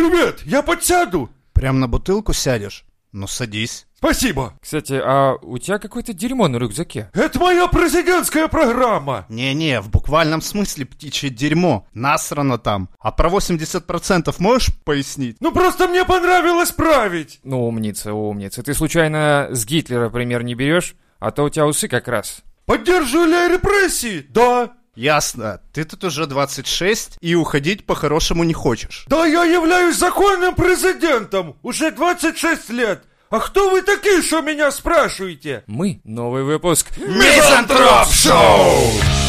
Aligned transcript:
Привет, 0.00 0.40
я 0.46 0.62
подсяду. 0.62 1.28
Прям 1.52 1.78
на 1.78 1.86
бутылку 1.86 2.32
сядешь? 2.32 2.86
Ну, 3.12 3.26
садись. 3.26 3.86
Спасибо. 3.98 4.54
Кстати, 4.62 4.94
а 4.94 5.34
у 5.42 5.58
тебя 5.58 5.78
какое-то 5.78 6.14
дерьмо 6.14 6.48
на 6.48 6.56
рюкзаке. 6.56 7.10
Это 7.12 7.38
моя 7.38 7.66
президентская 7.66 8.48
программа. 8.48 9.26
Не-не, 9.28 9.82
в 9.82 9.90
буквальном 9.90 10.40
смысле 10.40 10.86
птичье 10.86 11.28
дерьмо. 11.28 11.86
Насрано 11.92 12.56
там. 12.56 12.88
А 12.98 13.12
про 13.12 13.28
80% 13.28 14.34
можешь 14.38 14.74
пояснить? 14.84 15.36
Ну 15.38 15.52
просто 15.52 15.86
мне 15.86 16.06
понравилось 16.06 16.70
править. 16.70 17.38
Ну, 17.44 17.68
умница, 17.68 18.14
умница. 18.14 18.62
Ты 18.62 18.72
случайно 18.72 19.48
с 19.50 19.66
Гитлера 19.66 20.08
пример 20.08 20.44
не 20.44 20.54
берешь? 20.54 20.94
А 21.18 21.30
то 21.30 21.44
у 21.44 21.50
тебя 21.50 21.66
усы 21.66 21.88
как 21.88 22.08
раз. 22.08 22.40
Поддерживали 22.64 23.52
репрессии? 23.52 24.24
Да. 24.30 24.72
Ясно. 24.94 25.60
Ты 25.72 25.84
тут 25.84 26.04
уже 26.04 26.26
26 26.26 27.18
и 27.20 27.34
уходить 27.34 27.86
по-хорошему 27.86 28.44
не 28.44 28.54
хочешь. 28.54 29.04
Да 29.08 29.24
я 29.26 29.44
являюсь 29.44 29.96
законным 29.96 30.54
президентом. 30.54 31.56
Уже 31.62 31.90
26 31.90 32.70
лет. 32.70 33.04
А 33.30 33.38
кто 33.38 33.70
вы 33.70 33.82
такие, 33.82 34.22
что 34.22 34.40
меня 34.40 34.72
спрашиваете? 34.72 35.62
Мы. 35.68 36.00
Новый 36.02 36.42
выпуск. 36.42 36.88
Мизантроп 36.98 38.08
Шоу! 38.10 39.19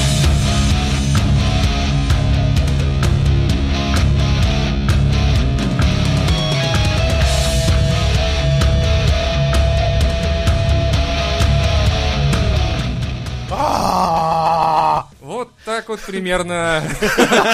Так 15.81 15.89
вот 15.89 16.01
примерно 16.01 16.83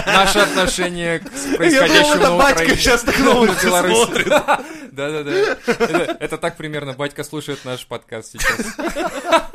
наше 0.06 0.40
отношение 0.40 1.20
к 1.20 1.30
происходящему 1.56 2.24
на 2.24 2.38
батька 2.38 2.54
Украине. 2.64 2.76
сейчас 2.76 3.04
так 3.04 3.18
Беларуси. 3.18 3.66
смотрит. 3.66 4.28
Да-да-да. 4.92 6.18
Это 6.20 6.38
так 6.38 6.58
примерно 6.58 6.92
батька 6.92 7.24
слушает 7.24 7.64
наш 7.64 7.88
подкаст 7.88 8.34
сейчас. 8.34 8.76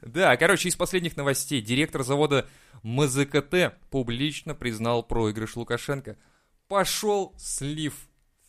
Да, 0.00 0.34
короче, 0.38 0.70
из 0.70 0.76
последних 0.76 1.16
новостей. 1.18 1.60
Директор 1.60 2.02
завода 2.02 2.48
МЗКТ 2.82 3.74
публично 3.90 4.54
признал 4.54 5.02
проигрыш 5.02 5.56
Лукашенко. 5.56 6.16
Пошел 6.66 7.34
слив. 7.36 7.92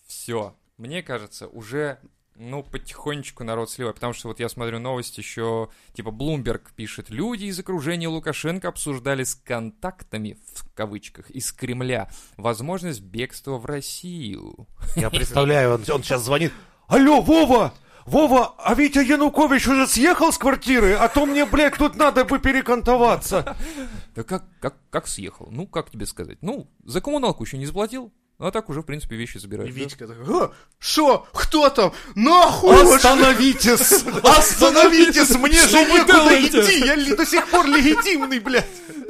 Все. 0.08 0.55
Мне 0.77 1.03
кажется, 1.03 1.47
уже, 1.47 1.99
ну, 2.40 2.64
потихонечку 2.64 3.44
народ 3.44 3.70
сливает. 3.70 3.95
Потому 3.95 4.14
что 4.14 4.30
вот 4.30 4.40
я 4.40 4.48
смотрю 4.48 4.80
новости 4.80 5.20
еще, 5.20 5.70
типа, 5.94 6.09
Блумберг 6.09 6.72
пишет, 6.72 7.09
люди 7.09 7.45
из 7.45 7.59
окружения 7.59 8.08
Лукашенко 8.08 8.70
обсуждали 8.70 9.23
с 9.23 9.36
контактами, 9.36 10.38
в 10.54 10.73
кавычках, 10.73 11.30
из 11.30 11.52
Кремля 11.52 12.10
возможность 12.38 13.02
бегства 13.02 13.58
в 13.58 13.66
Россию. 13.66 14.67
Я 14.95 15.10
представляю, 15.10 15.76
он, 15.76 15.84
он 15.92 16.02
сейчас 16.02 16.23
звонит. 16.23 16.54
Алло, 16.88 17.22
Вова! 17.22 17.73
Вова, 18.06 18.56
а 18.58 18.73
Витя 18.73 19.06
Янукович 19.08 19.67
уже 19.67 19.86
съехал 19.86 20.32
с 20.32 20.38
квартиры, 20.40 20.94
а 20.94 21.10
то 21.10 21.28
мне, 21.28 21.45
блядь, 21.45 21.78
тут 21.78 21.95
надо 21.95 22.26
бы 22.26 22.40
перекантоваться. 22.40 23.56
Да 24.16 24.23
как, 24.23 24.44
как, 24.60 24.76
как 24.90 25.08
съехал? 25.08 25.48
Ну, 25.52 25.67
как 25.67 25.92
тебе 25.92 26.06
сказать? 26.06 26.40
Ну, 26.42 26.67
за 26.84 27.00
коммуналку 27.00 27.44
еще 27.44 27.58
не 27.58 27.67
заплатил, 27.67 28.12
а 28.40 28.52
так 28.52 28.70
уже, 28.70 28.82
в 28.82 28.86
принципе, 28.86 29.16
вещи 29.18 29.36
И 29.36 29.40
забирают. 29.40 29.73
да? 29.73 29.80
Витька 29.80 30.08
такой, 30.08 30.44
«А, 30.45 30.52
шо? 30.80 31.28
Кто 31.34 31.70
там? 31.70 31.92
Нахуй! 32.16 32.95
Остановитесь! 32.95 34.04
Остановитесь! 34.23 35.30
Мне 35.36 35.59
же 35.59 35.68
Что 35.68 35.78
вы 35.84 36.00
некуда 36.00 36.42
идти! 36.48 36.80
Я 36.86 37.16
до 37.16 37.26
сих 37.26 37.45
пор 37.48 37.66
легитимный, 37.67 38.40
блядь! 38.40 38.66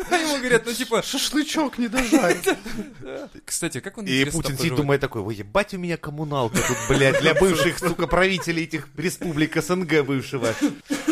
А 0.10 0.18
ему 0.18 0.38
говорят, 0.38 0.66
ну, 0.66 0.74
типа, 0.74 1.02
Шашлычок 1.02 1.78
не 1.78 1.88
дожарить. 1.88 2.48
кстати, 3.46 3.80
как 3.80 3.98
он 3.98 4.06
И 4.06 4.26
Путин 4.26 4.58
сидит, 4.58 4.76
думает 4.76 5.02
такой, 5.02 5.22
вы 5.22 5.34
ебать 5.34 5.74
у 5.74 5.78
меня 5.78 5.98
коммуналка 5.98 6.58
тут, 6.58 6.78
блядь, 6.88 7.20
для 7.22 7.34
бывших, 7.34 7.80
сука, 7.80 8.08
правителей 8.08 8.64
этих 8.64 8.88
республик 8.98 9.62
СНГ 9.62 10.06
бывшего. 10.06 10.54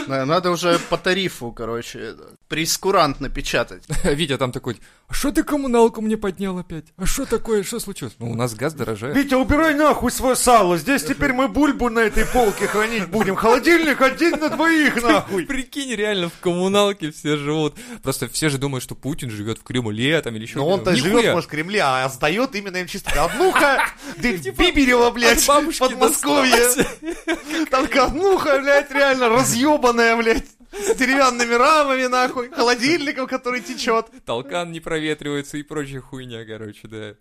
Надо 0.08 0.52
уже 0.52 0.80
по 0.89 0.97
тарифу, 0.97 1.52
короче, 1.52 2.15
прескурант 2.47 3.20
напечатать. 3.20 3.83
Витя 4.03 4.37
там 4.37 4.52
такой, 4.52 4.80
а 5.08 5.14
что 5.14 5.31
ты 5.31 5.43
коммуналку 5.43 6.02
мне 6.02 6.17
поднял 6.17 6.58
опять? 6.58 6.86
А 6.97 7.05
что 7.05 7.26
такое? 7.26 7.64
Что 7.64 7.80
случилось? 7.80 8.15
Ну, 8.20 8.31
у 8.31 8.36
нас 8.36 8.53
газ 8.55 8.73
дорожает. 8.73 9.15
Витя, 9.15 9.36
убирай 9.36 9.73
нахуй 9.73 10.11
свое 10.11 10.36
сало, 10.36 10.77
здесь 10.77 11.03
теперь 11.03 11.33
мы 11.33 11.47
бульбу 11.47 11.89
на 11.89 11.99
этой 11.99 12.26
полке 12.26 12.67
хранить 12.67 13.08
будем. 13.09 13.36
Холодильник 13.36 14.02
один 14.02 14.39
на 14.39 14.49
двоих, 14.49 15.02
нахуй. 15.02 15.45
Прикинь, 15.47 15.93
реально 15.93 16.30
в 16.30 16.39
коммуналке 16.39 17.11
все 17.11 17.37
живут. 17.37 17.76
Просто 18.03 18.27
все 18.27 18.49
же 18.49 18.58
думают, 18.58 18.77
что 18.80 18.95
Путин 18.95 19.30
живет 19.30 19.60
в 19.60 19.64
Кремле 19.64 20.21
там 20.21 20.36
или 20.36 20.43
еще 20.43 20.58
Но 20.58 20.67
он-то 20.67 20.95
живет, 20.95 21.33
может, 21.33 21.48
в 21.48 21.52
Кремле, 21.52 21.82
а 21.83 22.08
сдает 22.10 22.55
именно 22.55 22.77
им 22.77 22.88
чисто 22.88 23.23
однуха, 23.23 23.83
где 24.17 24.36
Биберева, 24.52 25.11
блядь, 25.11 25.39
от 25.39 25.48
бабушки 25.48 25.80
Подмосковье. 25.80 26.86
Там 27.71 27.88
однуха, 27.99 28.60
блядь, 28.60 28.92
реально 28.92 29.30
разъебанная, 29.30 30.15
блядь. 30.17 30.45
С 30.71 30.95
деревянными 30.95 31.54
рамами, 31.54 32.08
нахуй, 32.08 32.49
холодильником, 32.49 33.26
который 33.27 33.61
течет. 33.61 34.08
Толкан 34.26 34.71
не 34.71 34.80
проветривается 34.80 35.58
и 35.58 35.64
прочая 35.64 36.02
хуйня, 36.02 36.45
короче, 36.45 36.88
да. 36.88 37.15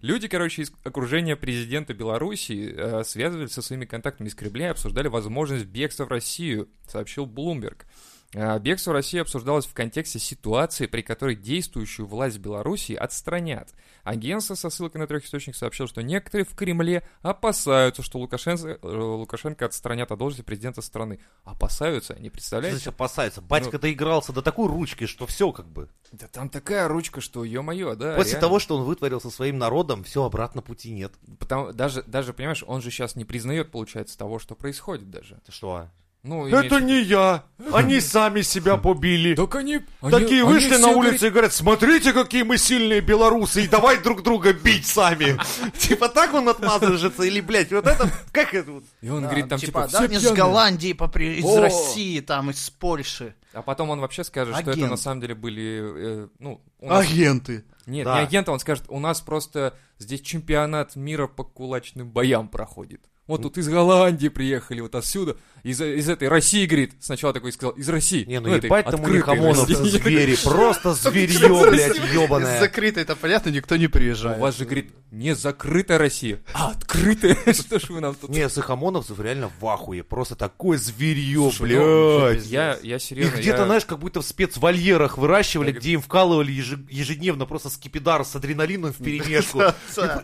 Люди, 0.00 0.28
короче, 0.28 0.62
из 0.62 0.72
окружения 0.84 1.36
президента 1.36 1.92
Беларуси 1.92 2.72
э, 2.74 3.02
связывались 3.04 3.52
со 3.52 3.62
своими 3.62 3.84
контактами 3.84 4.28
из 4.28 4.34
Кремля 4.34 4.68
и 4.68 4.70
обсуждали 4.70 5.08
возможность 5.08 5.66
бегства 5.66 6.04
в 6.04 6.08
Россию, 6.08 6.68
сообщил 6.88 7.26
Блумберг. 7.26 7.86
Э, 8.34 8.58
Бегство 8.58 8.90
в 8.90 8.94
Россию 8.94 9.22
обсуждалось 9.22 9.64
в 9.64 9.72
контексте 9.72 10.18
ситуации, 10.18 10.86
при 10.86 11.02
которой 11.02 11.36
действующую 11.36 12.06
власть 12.06 12.38
Беларуси 12.38 12.92
отстранят. 12.92 13.72
Агентство 14.02 14.54
со 14.54 14.70
ссылкой 14.70 15.00
на 15.00 15.06
трех 15.06 15.24
источников 15.24 15.58
сообщило, 15.58 15.88
что 15.88 16.02
некоторые 16.02 16.44
в 16.44 16.54
Кремле 16.54 17.06
опасаются, 17.22 18.02
что 18.02 18.18
Лукашенко, 18.18 18.78
э, 18.82 18.86
Лукашенко 18.86 19.64
отстранят 19.64 20.10
от 20.10 20.18
должности 20.18 20.44
президента 20.44 20.82
страны. 20.82 21.20
Опасаются, 21.44 22.18
не 22.18 22.28
представляете? 22.28 22.76
Значит, 22.78 22.94
опасается. 22.94 23.40
Батька 23.40 23.78
доигрался 23.78 24.32
до 24.32 24.42
такой 24.42 24.68
ручки, 24.68 25.06
что 25.06 25.26
все 25.26 25.52
как 25.52 25.68
бы. 25.68 25.88
Да 26.12 26.26
там 26.26 26.48
такая 26.48 26.88
ручка, 26.88 27.20
что 27.20 27.44
ё-моё, 27.44 27.94
да. 27.94 28.16
После 28.16 28.32
реально. 28.32 28.40
того, 28.40 28.58
что 28.58 28.76
он 28.76 28.84
вытворил 28.84 29.20
со 29.20 29.30
своим 29.30 29.58
народом, 29.58 30.02
все, 30.04 30.24
обратно 30.24 30.60
пути 30.60 30.90
нет. 30.90 31.12
Потому, 31.38 31.72
даже, 31.72 32.02
даже, 32.02 32.32
понимаешь, 32.32 32.64
он 32.66 32.82
же 32.82 32.90
сейчас 32.90 33.14
не 33.14 33.24
признает, 33.24 33.70
получается, 33.70 34.18
того, 34.18 34.38
что 34.38 34.54
происходит 34.54 35.10
даже. 35.10 35.40
Ты 35.46 35.52
что? 35.52 35.88
Ну, 36.24 36.46
Это 36.46 36.80
не 36.80 37.02
я. 37.02 37.44
Они 37.70 38.00
сами 38.00 38.40
себя 38.40 38.78
побили. 38.78 39.34
Так 39.34 39.54
они... 39.56 39.80
они- 40.00 40.10
Такие 40.10 40.42
они 40.42 40.52
вышли 40.52 40.76
на 40.76 40.88
все 40.88 40.96
улицу 40.96 41.26
и 41.26 41.30
говорят, 41.30 41.52
смотрите, 41.52 42.14
какие 42.14 42.42
мы 42.44 42.56
сильные 42.56 43.02
белорусы, 43.02 43.62
и 43.64 43.68
давай 43.68 43.98
друг 44.02 44.22
друга 44.22 44.54
бить 44.54 44.86
сами. 44.86 45.38
Типа 45.78 46.08
так 46.08 46.32
он 46.32 46.48
отмазывается, 46.48 47.22
или, 47.24 47.40
блядь, 47.42 47.70
вот 47.72 47.86
это, 47.86 48.10
как 48.32 48.54
это? 48.54 48.72
вот? 48.72 48.84
говорят- 48.84 49.02
И 49.02 49.10
он 49.10 49.22
говорит 49.24 49.48
там, 49.50 49.58
типа, 49.58 49.86
да, 49.92 49.98
все 49.98 50.08
не 50.08 50.18
с. 50.18 50.32
Голландии, 50.32 50.94
из! 51.38 51.44
России, 51.58 52.20
там, 52.20 52.50
из 52.50 52.70
Польши. 52.70 53.34
А 53.52 53.60
потом 53.60 53.90
он 53.90 54.00
вообще 54.00 54.24
скажет, 54.24 54.56
что 54.56 54.70
это 54.70 54.86
на 54.86 54.96
самом 54.96 55.20
деле 55.20 55.34
были... 55.34 56.24
э, 56.24 56.28
ну, 56.38 56.60
Агенты. 56.80 57.64
Нет, 57.86 58.06
не 58.06 58.12
агенты, 58.12 58.50
он 58.50 58.60
скажет, 58.60 58.84
у 58.88 58.98
нас 58.98 59.20
просто 59.20 59.76
здесь 59.98 60.22
чемпионат 60.22 60.96
мира 60.96 61.26
по 61.26 61.44
кулачным 61.44 62.08
боям 62.08 62.48
проходит. 62.48 63.02
Вот 63.26 63.42
тут 63.42 63.56
из 63.58 63.68
Голландии 63.68 64.28
приехали, 64.28 64.80
вот 64.80 64.94
отсюда, 64.94 65.36
из, 65.64 65.80
из 65.80 66.10
этой 66.10 66.28
России, 66.28 66.66
говорит, 66.66 66.92
сначала 67.00 67.32
такой 67.32 67.50
сказал, 67.50 67.72
из 67.72 67.88
России. 67.88 68.24
Не, 68.26 68.38
ну 68.38 68.50
этой 68.50 68.66
ебать 68.66 68.84
там 68.84 69.02
у 69.02 69.08
них 69.08 69.26
России. 69.26 69.74
звери, 69.98 70.36
просто 70.44 70.92
зверье, 70.92 71.70
блядь, 71.70 71.96
ебаное. 72.12 72.60
закрытой, 72.60 73.02
это 73.02 73.16
понятно, 73.16 73.48
никто 73.48 73.76
не 73.76 73.86
У 73.86 73.90
приезжает. 73.90 74.38
вас 74.38 74.58
же, 74.58 74.66
говорит, 74.66 74.92
не 75.10 75.34
закрытая 75.34 75.96
Россия, 75.96 76.40
а 76.52 76.72
открытая. 76.72 77.38
Что 77.54 77.80
ж 77.80 77.88
вы 77.88 78.00
нам 78.00 78.14
тут... 78.14 78.28
Не, 78.28 78.46
с 78.46 78.58
их 78.58 78.68
ОМОНовцев 78.68 79.18
реально 79.18 79.50
в 79.58 79.66
ахуе, 79.66 80.02
просто 80.02 80.36
такое 80.36 80.76
зверье, 80.76 81.50
ну, 81.58 81.64
блядь. 81.64 82.44
Я, 82.44 82.76
я 82.82 82.98
серьезно... 82.98 83.30
Их 83.34 83.40
где-то, 83.40 83.64
знаешь, 83.64 83.86
как 83.86 83.98
будто 84.00 84.20
в 84.20 84.26
спецвольерах 84.26 85.16
выращивали, 85.16 85.72
где 85.72 85.92
им 85.92 86.02
вкалывали 86.02 86.52
еже- 86.52 86.86
ежедневно 86.90 87.46
просто 87.46 87.70
скипидар 87.70 88.22
с 88.26 88.36
адреналином 88.36 88.92
в 88.92 88.98
перемешку. 88.98 89.62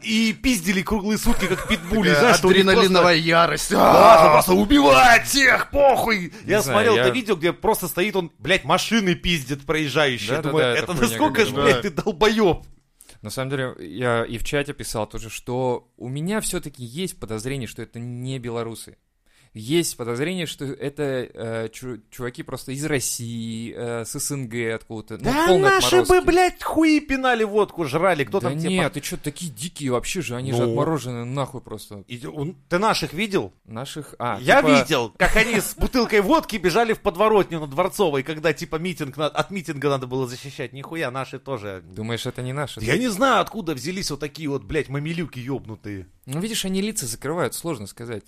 И 0.02 0.34
пиздили 0.34 0.82
круглые 0.82 1.16
сутки, 1.16 1.46
как 1.46 1.66
питбули, 1.66 2.10
знаешь, 2.10 2.44
у 2.44 2.48
Адреналиновая 2.50 3.16
ярость. 3.16 3.66
Что 3.66 3.78
А! 3.80 4.32
просто 4.32 4.52
убивать 4.52 5.29
всех, 5.30 5.70
похуй! 5.70 6.32
Я 6.44 6.60
знаю, 6.60 6.62
смотрел 6.62 6.96
я- 6.96 7.02
это 7.06 7.14
видео, 7.14 7.36
где 7.36 7.52
просто 7.52 7.88
стоит 7.88 8.14
он, 8.16 8.30
блядь, 8.38 8.64
машины 8.64 9.14
пиздит 9.14 9.64
проезжающие. 9.66 10.28
Я 10.28 10.36
Да-да-да, 10.36 10.50
думаю, 10.50 10.66
это 10.66 10.82
это 10.84 10.92
хуйня 10.92 11.08
насколько 11.08 11.46
же, 11.46 11.54
блядь, 11.54 11.82
ты 11.82 11.90
долбоеб. 11.90 12.64
На 13.22 13.30
самом 13.30 13.50
деле, 13.50 13.74
я 13.80 14.24
и 14.24 14.38
в 14.38 14.44
чате 14.44 14.72
писал 14.72 15.06
тоже, 15.06 15.28
что 15.30 15.90
у 15.96 16.08
меня 16.08 16.40
все-таки 16.40 16.82
есть 16.84 17.18
подозрение, 17.18 17.68
что 17.68 17.82
это 17.82 17.98
не 17.98 18.38
белорусы. 18.38 18.96
Есть 19.52 19.96
подозрение, 19.96 20.46
что 20.46 20.64
это 20.64 21.02
э, 21.02 21.68
чу- 21.72 22.00
чуваки 22.10 22.42
просто 22.44 22.72
из 22.72 22.84
России, 22.84 23.74
э, 23.76 24.04
с 24.04 24.18
СНГ 24.18 24.74
откуда-то. 24.74 25.24
ну, 25.24 25.30
Да 25.32 25.58
наши 25.58 25.96
бы, 25.96 26.02
отморозки. 26.02 26.26
блядь, 26.26 26.62
хуи 26.62 27.00
пинали, 27.00 27.42
водку 27.44 27.84
жрали. 27.84 28.24
Кто 28.24 28.40
да 28.40 28.50
там 28.50 28.58
нет, 28.58 28.70
типа... 28.70 28.90
ты 28.90 29.02
что, 29.06 29.16
такие 29.16 29.50
дикие 29.50 29.90
вообще 29.90 30.20
же, 30.22 30.36
они 30.36 30.52
же 30.52 30.58
Ну. 30.62 30.70
отморожены 30.70 31.24
нахуй 31.24 31.60
просто. 31.60 32.04
Иди- 32.06 32.28
он- 32.28 32.56
Ты 32.68 32.78
наших 32.78 33.12
видел? 33.12 33.52
Наших... 33.64 34.14
А, 34.18 34.38
Я 34.40 34.62
типа- 34.62 34.82
видел, 34.82 35.14
как 35.18 35.34
они 35.36 35.60
с 35.60 35.74
бутылкой 35.74 36.20
водки 36.20 36.56
бежали 36.56 36.92
в 36.92 37.00
подворотню 37.00 37.58
на 37.60 37.66
Дворцовой, 37.66 38.22
когда 38.22 38.52
типа 38.52 38.76
митинг, 38.76 39.18
от 39.18 39.50
митинга 39.50 39.88
надо 39.88 40.06
было 40.06 40.28
защищать. 40.28 40.72
Нихуя, 40.72 41.10
наши 41.10 41.38
тоже. 41.40 41.82
Думаешь, 41.84 42.24
это 42.26 42.42
не 42.42 42.52
наши? 42.52 42.80
Я 42.80 42.96
не 42.96 43.08
знаю, 43.08 43.40
откуда 43.40 43.74
взялись 43.74 44.10
вот 44.12 44.20
такие 44.20 44.48
вот, 44.48 44.62
блядь, 44.62 44.88
мамилюки 44.88 45.38
ёбнутые. 45.40 46.06
Ну, 46.26 46.38
видишь, 46.38 46.64
они 46.64 46.80
лица 46.80 47.06
закрывают, 47.06 47.54
сложно 47.54 47.88
сказать. 47.88 48.22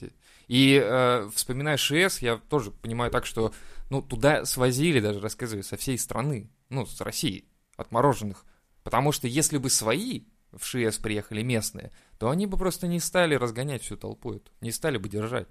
И 0.48 0.80
э, 0.82 1.12
вспоминая 1.35 1.76
ШС, 1.76 2.20
я 2.20 2.37
тоже 2.37 2.70
понимаю 2.70 3.11
так, 3.11 3.26
что, 3.26 3.53
ну, 3.91 4.03
туда 4.03 4.44
свозили, 4.44 5.00
даже 5.00 5.20
рассказываю, 5.20 5.62
со 5.62 5.76
всей 5.76 5.99
страны, 5.99 6.50
ну, 6.69 6.87
с 6.87 7.00
России, 7.00 7.47
отмороженных. 7.76 8.44
Потому 8.82 9.12
что 9.12 9.29
если 9.29 9.59
бы 9.59 9.70
свои 9.70 10.25
в 10.53 10.64
ШС 10.64 10.99
приехали 10.99 11.43
местные, 11.43 11.93
то 12.19 12.31
они 12.31 12.47
бы 12.47 12.56
просто 12.56 12.87
не 12.87 13.00
стали 13.00 13.35
разгонять 13.35 13.82
всю 13.82 13.97
толпу 13.97 14.35
эту, 14.35 14.50
не 14.61 14.70
стали 14.70 14.99
бы 14.99 15.09
держать. 15.09 15.49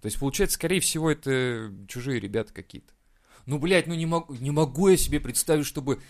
То 0.00 0.06
есть, 0.06 0.18
получается, 0.18 0.54
скорее 0.54 0.80
всего, 0.80 1.10
это 1.10 1.72
чужие 1.88 2.20
ребята 2.20 2.52
какие-то. 2.52 2.92
Ну, 3.46 3.58
блядь, 3.58 3.86
ну 3.86 3.94
не 3.94 4.06
могу, 4.06 4.34
не 4.34 4.50
могу 4.50 4.88
я 4.88 4.96
себе 4.96 5.20
представить, 5.20 5.66
чтобы 5.66 6.00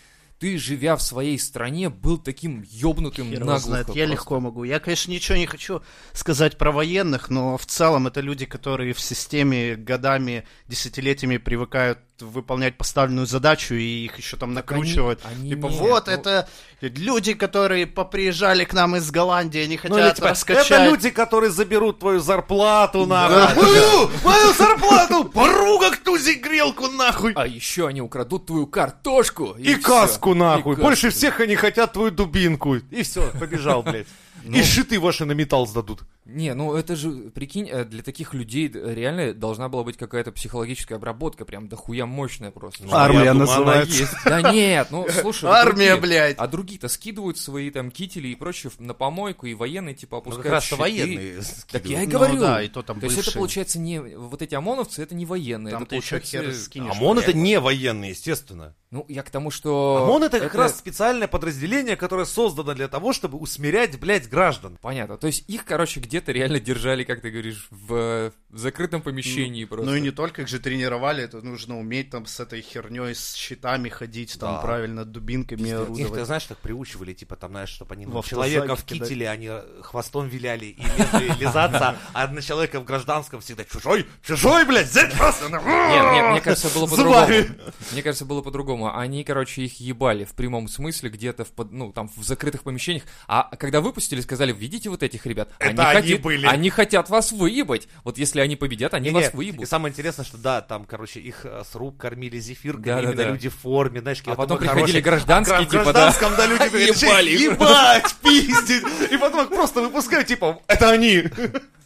ты, 0.43 0.57
живя 0.57 0.97
в 0.97 1.01
своей 1.01 1.39
стране, 1.39 1.87
был 1.87 2.17
таким 2.17 2.65
ёбнутым 2.69 3.29
Хер 3.29 3.39
наглухо. 3.45 3.59
знает, 3.59 3.87
я 3.87 3.93
просто. 3.93 4.11
легко 4.11 4.39
могу. 4.41 4.65
Я, 4.65 4.81
конечно, 4.81 5.09
ничего 5.09 5.37
не 5.37 5.45
хочу 5.45 5.81
сказать 6.11 6.57
про 6.57 6.73
военных, 6.73 7.29
но 7.29 7.57
в 7.57 7.65
целом 7.65 8.07
это 8.07 8.19
люди, 8.19 8.45
которые 8.45 8.91
в 8.93 8.99
системе 8.99 9.77
годами, 9.77 10.43
десятилетиями 10.67 11.37
привыкают 11.37 11.99
выполнять 12.23 12.77
поставленную 12.77 13.25
задачу, 13.27 13.75
и 13.75 14.05
их 14.05 14.17
еще 14.17 14.37
там 14.37 14.55
Так 14.55 14.71
они- 14.71 14.81
накручивают. 14.81 15.19
они 15.23 15.49
типа, 15.49 15.67
нет, 15.67 15.79
вот 15.79 16.07
ну- 16.07 16.13
это 16.13 16.49
люди, 16.81 17.33
которые 17.33 17.87
поприезжали 17.87 18.63
к 18.65 18.73
нам 18.73 18.95
из 18.95 19.09
Голландии, 19.11 19.61
они 19.61 19.77
хотят 19.77 19.97
Ну, 19.97 20.03
или, 20.05 20.13
типа, 20.13 20.29
раскачать. 20.29 20.71
Это 20.71 20.85
люди, 20.85 21.09
которые 21.09 21.51
заберут 21.51 21.99
твою 21.99 22.19
зарплату, 22.19 23.05
Да. 23.05 23.29
нахуй. 23.29 23.63
Мою, 23.63 24.09
мою 24.23 24.53
зарплату! 24.53 25.25
Пору 25.25 25.79
как 25.79 25.97
тузик 25.97 26.43
грелку, 26.43 26.87
нахуй! 26.87 27.33
А 27.35 27.45
еще 27.47 27.87
они 27.87 28.01
украдут 28.01 28.45
твою 28.47 28.67
картошку. 28.67 29.55
И, 29.57 29.75
всё. 29.75 29.81
каску, 29.83 30.33
нахуй. 30.33 30.73
И 30.75 30.81
Больше 30.81 31.07
каску. 31.07 31.17
всех 31.19 31.39
они 31.39 31.55
хотят 31.55 31.93
твою 31.93 32.11
дубинку. 32.11 32.75
И 32.75 33.03
все, 33.03 33.31
побежал, 33.39 33.83
блядь. 33.83 34.07
Ну. 34.45 34.57
И 34.57 34.63
шиты 34.63 34.99
ваши 34.99 35.25
на 35.25 35.31
металл 35.31 35.65
сдадут. 35.67 36.03
Не, 36.25 36.53
ну 36.53 36.73
это 36.75 36.95
же, 36.95 37.11
прикинь, 37.33 37.69
э, 37.69 37.85
для 37.85 38.03
таких 38.03 38.33
людей 38.33 38.67
д- 38.67 38.93
реально 38.93 39.33
должна 39.33 39.69
была 39.69 39.83
быть 39.83 39.97
какая-то 39.97 40.31
психологическая 40.31 40.97
обработка, 40.97 41.45
прям 41.45 41.67
дохуя 41.69 42.05
мощная 42.05 42.51
просто. 42.51 42.83
Ну, 42.83 42.93
Армия 42.93 43.25
я 43.25 43.33
думаю, 43.33 43.47
называется. 43.49 44.19
Да 44.25 44.51
нет, 44.51 44.87
ну 44.91 45.07
слушай. 45.21 45.45
ну, 45.45 45.51
Армия, 45.51 45.95
блядь. 45.95 46.37
А 46.37 46.47
другие-то 46.47 46.87
скидывают 46.89 47.37
свои 47.37 47.69
там 47.71 47.89
кители 47.91 48.27
и 48.29 48.35
прочее 48.35 48.71
на 48.79 48.93
помойку, 48.93 49.45
и 49.45 49.53
военные 49.53 49.95
типа 49.95 50.15
Ну, 50.15 50.21
опускают 50.21 50.49
как 50.49 50.63
щиты. 50.63 50.75
военные 50.75 51.41
Так 51.71 51.85
я 51.85 52.03
и 52.03 52.05
Ну 52.05 52.11
говорю. 52.11 52.39
да, 52.39 52.61
и 52.61 52.67
то 52.67 52.81
там 52.81 52.99
То 52.99 53.05
есть 53.05 53.17
это 53.19 53.31
получается 53.31 53.79
не... 53.79 53.99
Вот 53.99 54.41
эти 54.41 54.55
ОМОНовцы, 54.55 55.01
это 55.01 55.15
не 55.15 55.25
военные. 55.25 55.71
Там 55.71 55.83
это 55.83 55.91
ты 55.91 55.95
еще 55.97 56.19
хер 56.19 56.53
скинешь. 56.53 56.91
ОМОН 56.97 57.19
это 57.19 57.33
не 57.33 57.59
военные, 57.59 58.11
естественно. 58.11 58.75
Ну, 58.93 59.05
я 59.09 59.23
к 59.23 59.31
тому, 59.31 59.49
что... 59.49 60.03
ОМОН 60.05 60.25
это 60.25 60.39
как 60.39 60.53
раз 60.53 60.77
специальное 60.77 61.27
подразделение, 61.27 61.95
которое 61.95 62.25
создано 62.25 62.75
для 62.75 62.87
того, 62.87 63.11
чтобы 63.11 63.39
усмирять, 63.39 63.99
блядь, 63.99 64.29
граждан. 64.29 64.77
Понятно. 64.81 65.17
То 65.17 65.25
есть 65.25 65.49
их, 65.49 65.65
короче, 65.65 65.99
где-то 65.99 66.31
реально 66.31 66.59
держали, 66.59 67.03
как 67.03 67.21
ты 67.21 67.31
говоришь, 67.31 67.67
в, 67.71 68.31
в 68.51 68.57
закрытом 68.57 69.01
помещении 69.01 69.65
просто. 69.65 69.89
Ну 69.89 69.95
и 69.95 69.99
не 69.99 70.11
только 70.11 70.43
их 70.43 70.47
же 70.47 70.59
тренировали, 70.59 71.23
это 71.23 71.41
нужно 71.41 71.79
уметь 71.79 72.11
там 72.11 72.27
с 72.27 72.39
этой 72.39 72.61
херней, 72.61 73.15
с 73.15 73.33
щитами 73.33 73.89
ходить, 73.89 74.37
там 74.39 74.57
Да. 74.57 74.61
правильно 74.61 75.05
дубинками 75.05 75.69
Их, 75.69 75.73
орудовать. 75.73 76.13
ты 76.13 76.25
знаешь, 76.25 76.43
так 76.43 76.59
приучивали, 76.59 77.13
типа, 77.13 77.35
там, 77.35 77.49
знаешь, 77.49 77.69
чтобы 77.69 77.95
они 77.95 78.05
на 78.05 78.21
человека 78.21 78.75
в 78.75 78.83
кителе, 78.83 79.27
они 79.27 79.49
хвостом 79.81 80.27
виляли 80.27 80.65
и 80.65 80.83
лезли 80.83 81.33
лизаться, 81.39 81.97
а 82.13 82.27
на 82.27 82.43
человека 82.43 82.79
в 82.79 82.85
гражданском 82.85 83.41
всегда 83.41 83.63
чужой, 83.63 84.05
чужой, 84.21 84.65
блядь, 84.65 84.87
взять 84.87 85.13
просто. 85.13 85.49
Нет, 85.49 85.63
нет, 85.63 86.29
мне 86.29 86.41
кажется, 86.43 86.69
было 86.69 86.85
по-другому. 86.85 87.27
Мне 87.91 88.03
кажется, 88.03 88.25
было 88.25 88.43
по-другому. 88.43 88.82
Они, 88.91 89.23
короче, 89.23 89.63
их 89.63 89.79
ебали 89.79 90.23
в 90.25 90.33
прямом 90.33 90.67
смысле 90.67 91.09
где-то 91.09 91.45
в, 91.45 91.51
под- 91.51 91.71
ну, 91.71 91.91
там, 91.91 92.09
в 92.15 92.23
закрытых 92.23 92.63
помещениях. 92.63 93.03
А 93.27 93.49
когда 93.57 93.81
выпустили, 93.81 94.21
сказали, 94.21 94.51
видите 94.51 94.89
вот 94.89 95.03
этих 95.03 95.25
ребят? 95.25 95.49
Это 95.59 95.89
они 95.89 96.13
хоти- 96.13 96.21
были. 96.21 96.45
Они 96.47 96.69
хотят 96.69 97.09
вас 97.09 97.31
выебать. 97.31 97.87
Вот 98.03 98.17
если 98.17 98.39
они 98.41 98.55
победят, 98.55 98.93
они 98.93 99.09
Не-не, 99.09 99.21
вас 99.25 99.33
И 99.33 99.37
выебут. 99.37 99.69
самое 99.69 99.91
интересное, 99.91 100.25
что 100.25 100.37
да, 100.37 100.61
там, 100.61 100.85
короче, 100.85 101.19
их 101.19 101.45
э, 101.45 101.63
с 101.69 101.75
рук 101.75 101.97
кормили 101.97 102.39
зефирками, 102.39 102.83
Да-да-да. 102.83 103.11
именно 103.23 103.33
люди 103.33 103.49
в 103.49 103.55
форме, 103.55 104.01
знаешь, 104.01 104.21
А 104.25 104.35
потом 104.35 104.57
приходили 104.57 104.99
гражданские, 105.01 105.59
в 105.61 105.69
типа, 105.69 105.83
да. 105.85 105.91
гражданском, 105.91 106.31
да, 106.37 106.45
люди 106.47 106.69
говорят, 106.69 106.95
Ебали. 107.01 107.29
ебать, 107.31 108.15
пиздить, 108.23 109.11
и 109.11 109.17
потом 109.17 109.43
их 109.43 109.49
просто 109.49 109.81
выпускают, 109.81 110.27
типа, 110.27 110.59
это 110.67 110.89
они. 110.91 111.23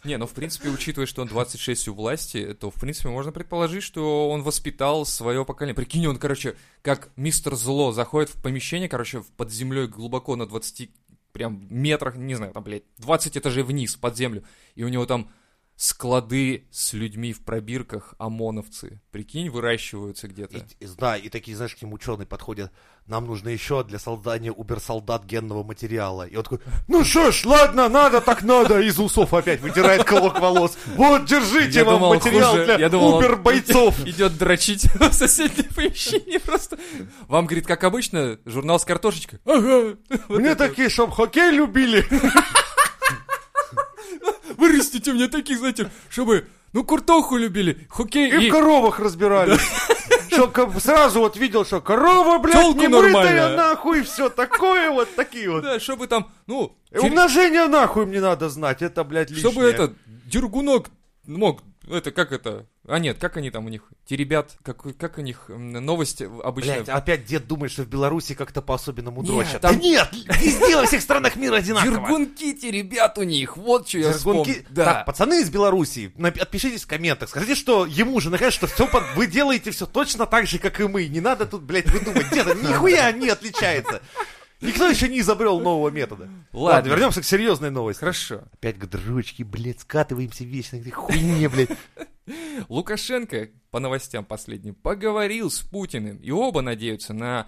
Не, 0.04 0.18
ну, 0.18 0.28
в 0.28 0.32
принципе, 0.32 0.70
учитывая, 0.70 1.06
что 1.06 1.22
он 1.22 1.28
26 1.28 1.90
у 1.90 1.94
власти, 1.94 2.54
то, 2.54 2.70
в 2.70 2.76
принципе, 2.76 3.10
можно 3.10 3.32
предположить, 3.32 3.84
что 3.84 4.30
он 4.30 4.44
воспитал 4.44 5.06
свое 5.06 5.44
поколение. 5.46 5.76
Прикинь, 5.76 6.08
он, 6.08 6.18
короче, 6.18 6.56
как 6.82 7.10
мистер 7.16 7.56
Зло 7.56 7.92
заходит 7.92 8.30
в 8.30 8.42
помещение, 8.42 8.90
короче, 8.90 9.24
под 9.36 9.52
землей 9.52 9.88
глубоко 9.88 10.36
на 10.36 10.46
20 10.46 10.90
прям 11.32 11.68
метрах, 11.70 12.16
не 12.16 12.36
знаю, 12.36 12.54
там, 12.54 12.64
блядь, 12.64 12.84
20 12.98 13.38
этажей 13.38 13.64
вниз, 13.64 13.96
под 13.96 14.18
землю, 14.18 14.44
и 14.76 14.84
у 14.84 14.88
него 14.88 15.06
там 15.06 15.32
склады 15.78 16.66
с 16.72 16.94
людьми 16.94 17.32
в 17.34 17.42
пробирках, 17.46 18.16
ОМОНовцы. 18.18 19.00
Прикинь, 19.12 19.50
выращиваются 19.50 20.28
где-то. 20.28 20.58
И- 20.58 20.64
и- 20.84 20.88
да, 20.98 21.16
и 21.16 21.30
такие, 21.30 21.56
знаешь, 21.56 21.76
к 21.76 21.82
ним 21.84 21.94
ученые 21.94 22.26
подходят, 22.26 22.72
нам 23.06 23.26
нужно 23.28 23.50
еще 23.50 23.84
для 23.84 24.00
создания 24.00 24.52
убер-солдат 24.52 25.24
генного 25.26 25.64
материала. 25.64 26.24
И 26.28 26.36
он 26.36 26.44
такой, 26.44 26.60
ну 26.88 27.06
что 27.06 27.32
ж, 27.32 27.46
ладно, 27.46 27.88
надо, 27.90 28.22
так 28.22 28.42
надо. 28.42 28.82
Из 28.82 28.98
усов 29.00 29.34
опять 29.36 29.62
вытирает 29.62 30.04
колок 30.04 30.40
волос. 30.42 30.78
Вот, 30.96 31.26
держите 31.26 31.80
Я 31.80 31.86
вам 31.86 31.96
думал, 32.00 32.16
материал 32.16 32.52
хуже. 32.54 32.66
для 32.66 32.78
Я 32.80 32.90
думал, 32.90 33.14
он 33.14 33.24
убер-бойцов. 33.24 34.00
Идет 34.08 34.36
дрочить 34.38 34.86
в 34.96 35.14
соседнее 35.14 35.70
помещение 35.76 36.40
просто. 36.40 36.80
Вам, 37.28 37.46
говорит, 37.46 37.68
как 37.68 37.84
обычно, 37.84 38.40
журнал 38.46 38.80
с 38.80 38.84
картошечкой. 38.84 39.40
Ага. 39.46 39.96
Вот 40.28 40.40
Мне 40.40 40.50
это 40.50 40.64
вот. 40.64 40.70
такие, 40.72 40.90
чтоб 40.90 41.12
хоккей 41.12 41.52
любили. 41.52 42.04
Вырастите 44.72 45.14
мне 45.14 45.28
таких, 45.28 45.58
знаете, 45.60 45.90
чтобы, 46.10 46.48
ну, 46.74 46.84
куртоху 46.84 47.38
любили, 47.38 47.88
хоккей 47.90 48.30
И 48.30 48.50
в 48.50 48.52
коровах 48.52 49.00
разбирались. 49.00 49.60
Как- 50.54 50.80
сразу 50.82 51.20
вот 51.22 51.36
видел, 51.38 51.66
что 51.66 51.82
корова, 51.82 52.38
блядь, 52.38 52.56
Тёлку 52.56 52.80
не 52.82 52.88
мытая, 52.88 53.56
нахуй, 53.56 54.04
все 54.04 54.30
такое 54.30 54.92
вот, 54.92 55.16
такие 55.16 55.50
вот. 55.50 55.64
Да, 55.64 55.80
чтобы 55.80 56.08
там, 56.08 56.32
ну, 56.46 56.78
И 56.92 56.98
Умножение 57.00 57.68
нахуй 57.68 58.06
мне 58.06 58.22
надо 58.22 58.50
знать, 58.50 58.82
это, 58.82 59.04
блядь, 59.04 59.32
лишнее. 59.32 59.52
чтобы 59.52 59.66
этот 59.66 59.94
дергунок 60.26 60.90
мог, 61.26 61.62
это, 61.90 62.12
как 62.12 62.32
это, 62.32 62.66
а 62.88 63.00
нет, 63.00 63.18
как 63.20 63.38
они 63.38 63.50
там 63.52 63.66
у 63.66 63.70
них, 63.70 63.84
те 64.06 64.16
ребят, 64.16 64.58
как, 64.64 64.84
как 64.98 65.18
у 65.18 65.22
них 65.22 65.46
м, 65.50 65.72
новость 65.74 66.22
обычно... 66.22 66.74
Блядь, 66.74 66.90
опять 66.90 67.26
дед 67.26 67.48
думает, 67.48 67.72
что 67.72 67.84
в 67.84 67.88
Беларуси 67.88 68.34
как-то 68.34 68.62
по-особенному 68.62 69.24
дрочат. 69.24 69.62
там- 69.62 69.74
Да 69.76 69.80
нет, 69.82 70.10
везде 70.40 70.76
во 70.76 70.86
всех 70.86 71.02
странах 71.02 71.36
мира 71.36 71.56
одинаково. 71.58 71.92
Дергунки 71.92 72.54
те 72.54 72.72
ребят 72.72 73.18
у 73.18 73.24
них, 73.24 73.58
вот 73.58 73.88
что 73.88 73.98
я 74.00 74.14
Зергунки. 74.14 74.52
вспомнил. 74.52 74.68
Да. 74.70 74.86
Так, 74.86 75.06
пацаны 75.06 75.42
из 75.42 75.50
Беларуси, 75.50 76.12
отпишитесь 76.40 76.84
в 76.84 76.88
комментах, 76.88 77.30
скажите, 77.30 77.56
что 77.56 77.86
ему 77.86 78.20
же 78.20 78.30
наконец, 78.30 78.54
что 78.54 78.68
все 78.68 78.88
вы 79.16 79.28
делаете 79.28 79.72
все 79.72 79.86
точно 79.86 80.26
так 80.26 80.48
же, 80.48 80.60
как 80.60 80.80
и 80.80 80.88
мы. 80.88 81.08
Не 81.08 81.22
надо 81.22 81.46
тут, 81.46 81.64
блядь, 81.64 81.90
выдумать. 81.92 82.30
Деда, 82.32 82.54
нихуя 82.56 83.12
не 83.12 83.30
отличается. 83.30 84.02
Никто 84.62 84.88
еще 84.88 85.08
не 85.08 85.20
изобрел 85.20 85.60
нового 85.60 85.90
метода. 85.90 86.30
Ладно. 86.52 86.90
вернемся 86.90 87.22
к 87.22 87.26
серьезной 87.26 87.70
новости. 87.70 88.00
Хорошо. 88.00 88.44
Опять 88.54 88.80
к 88.80 88.86
дрочке, 88.88 89.44
блядь, 89.44 89.82
скатываемся 89.82 90.44
вечно 90.44 90.80
к 90.80 90.82
этой 90.82 90.92
хуйне, 90.92 91.48
блядь. 91.50 91.70
Лукашенко, 92.70 93.50
по 93.70 93.80
новостям 93.80 94.26
последним, 94.26 94.74
поговорил 94.76 95.52
с 95.52 95.60
Путиным, 95.60 96.18
и 96.18 96.32
оба 96.32 96.62
надеются 96.62 97.14
на 97.14 97.48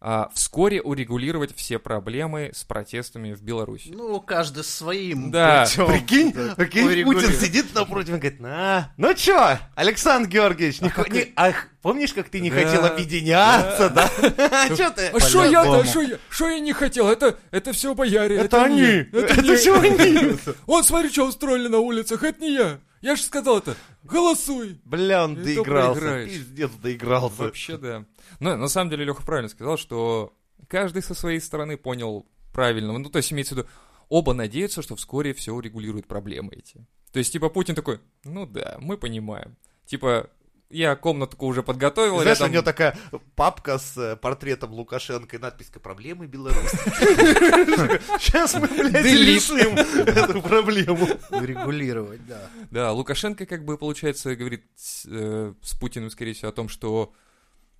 а, 0.00 0.30
вскоре 0.32 0.80
урегулировать 0.80 1.54
все 1.56 1.78
проблемы 1.80 2.50
с 2.54 2.62
протестами 2.62 3.32
в 3.34 3.42
Беларуси. 3.42 3.90
Ну, 3.92 4.20
каждый 4.20 4.62
своим 4.62 5.30
Да, 5.32 5.64
путем. 5.64 5.86
Прикинь, 5.88 6.32
Да, 6.32 6.54
прикинь, 6.54 7.04
Путин 7.04 7.32
сидит 7.32 7.74
напротив 7.74 8.10
и 8.14 8.18
говорит, 8.18 8.38
на, 8.40 8.92
ну 8.96 9.12
чё, 9.14 9.58
Александр 9.74 10.28
Георгиевич, 10.28 10.80
не, 10.80 10.88
хо- 10.90 11.04
не- 11.10 11.32
ах, 11.34 11.66
помнишь, 11.82 12.12
как 12.12 12.28
ты 12.28 12.38
не 12.40 12.50
Да. 12.50 12.56
хотел 12.62 12.84
объединяться, 12.86 13.90
да? 13.90 14.08
А 14.52 14.68
чё 14.76 14.90
ты? 14.90 15.06
А 15.08 15.20
что 15.20 15.44
я-то, 15.44 15.84
что 15.84 16.00
я, 16.02 16.18
что 16.30 16.48
я 16.48 16.60
не 16.60 16.72
хотел? 16.72 17.08
Это, 17.08 17.36
это 17.50 17.72
все 17.72 17.94
бояре. 17.94 18.36
Это 18.36 18.62
они, 18.64 18.82
это 19.12 19.42
не- 19.42 19.56
все 19.56 19.80
они. 19.80 20.38
Он, 20.66 20.84
смотри, 20.84 21.10
что 21.10 21.26
устроили 21.26 21.68
на 21.68 21.78
улицах, 21.78 22.22
это 22.22 22.40
не 22.40 22.54
я. 22.54 22.78
Я 23.00 23.16
же 23.16 23.22
сказал 23.22 23.58
это. 23.58 23.76
Голосуй. 24.02 24.80
Бля, 24.84 25.24
он 25.24 25.34
И 25.34 25.44
доигрался, 25.44 26.24
пиздец 26.24 26.70
доигрался. 26.72 27.42
Вообще, 27.42 27.76
да. 27.76 28.04
Но 28.40 28.56
на 28.56 28.68
самом 28.68 28.90
деле 28.90 29.04
Леха 29.04 29.22
правильно 29.22 29.48
сказал, 29.48 29.76
что 29.76 30.34
каждый 30.68 31.02
со 31.02 31.14
своей 31.14 31.40
стороны 31.40 31.76
понял 31.76 32.26
правильно. 32.52 32.96
Ну, 32.96 33.08
то 33.08 33.18
есть 33.18 33.32
имеется 33.32 33.54
в 33.54 33.58
виду, 33.58 33.68
оба 34.08 34.34
надеются, 34.34 34.82
что 34.82 34.96
вскоре 34.96 35.32
все 35.34 35.52
урегулирует 35.52 36.06
проблемы 36.06 36.52
эти. 36.54 36.86
То 37.12 37.18
есть, 37.18 37.32
типа, 37.32 37.48
Путин 37.48 37.74
такой, 37.74 38.00
ну 38.24 38.46
да, 38.46 38.76
мы 38.80 38.98
понимаем. 38.98 39.56
Типа, 39.86 40.28
я 40.70 40.96
комнатку 40.96 41.46
уже 41.46 41.62
подготовил. 41.62 42.20
Знаешь, 42.20 42.38
рядом- 42.38 42.50
у 42.50 42.52
него 42.54 42.62
такая 42.62 42.96
папка 43.36 43.78
с 43.78 43.96
э, 43.96 44.16
портретом 44.16 44.72
Лукашенко 44.72 45.36
и 45.36 45.38
надписка 45.38 45.80
«Проблемы 45.80 46.26
Беларуси». 46.26 46.76
Сейчас 48.18 48.54
мы, 48.54 48.66
блядь, 48.68 49.04
решим 49.04 49.76
эту 49.76 50.42
проблему. 50.42 51.06
Регулировать, 51.30 52.26
да. 52.26 52.50
Да, 52.70 52.92
Лукашенко, 52.92 53.46
как 53.46 53.64
бы, 53.64 53.78
получается, 53.78 54.36
говорит 54.36 54.64
с, 54.76 55.06
э, 55.08 55.54
с 55.62 55.74
Путиным, 55.74 56.10
скорее 56.10 56.34
всего, 56.34 56.50
о 56.50 56.52
том, 56.52 56.68
что 56.68 57.12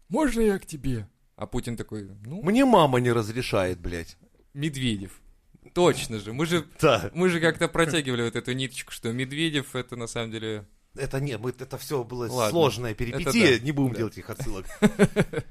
«Можно 0.09 0.40
я 0.40 0.59
к 0.59 0.66
тебе?» 0.66 1.09
А 1.37 1.47
Путин 1.47 1.76
такой, 1.76 2.09
ну, 2.25 2.42
Мне 2.42 2.64
мама 2.64 2.99
не 2.99 3.12
разрешает, 3.12 3.78
блядь. 3.78 4.16
Медведев. 4.54 5.21
Точно 5.73 6.18
же, 6.18 6.33
мы 6.33 6.47
же, 6.47 6.64
Да. 6.80 7.11
мы 7.14 7.28
же 7.28 7.38
как-то 7.40 7.68
протягивали 7.68 8.23
вот 8.23 8.35
эту 8.35 8.52
ниточку, 8.54 8.90
что 8.90 9.12
Медведев 9.12 9.76
это 9.76 9.95
на 9.97 10.07
самом 10.09 10.33
деле... 10.33 10.66
Это 10.99 11.21
не, 11.21 11.38
мы, 11.38 11.50
это 11.50 11.78
все 11.78 12.05
было 12.05 12.26
Ладно. 12.28 12.50
сложная 12.50 12.95
перипетия, 12.95 13.49
Это 13.50 13.59
да. 13.61 13.64
не 13.64 13.73
будем 13.73 13.93
Да. 13.93 13.99
делать 13.99 14.19
их 14.19 14.28
отсылок. 14.31 14.67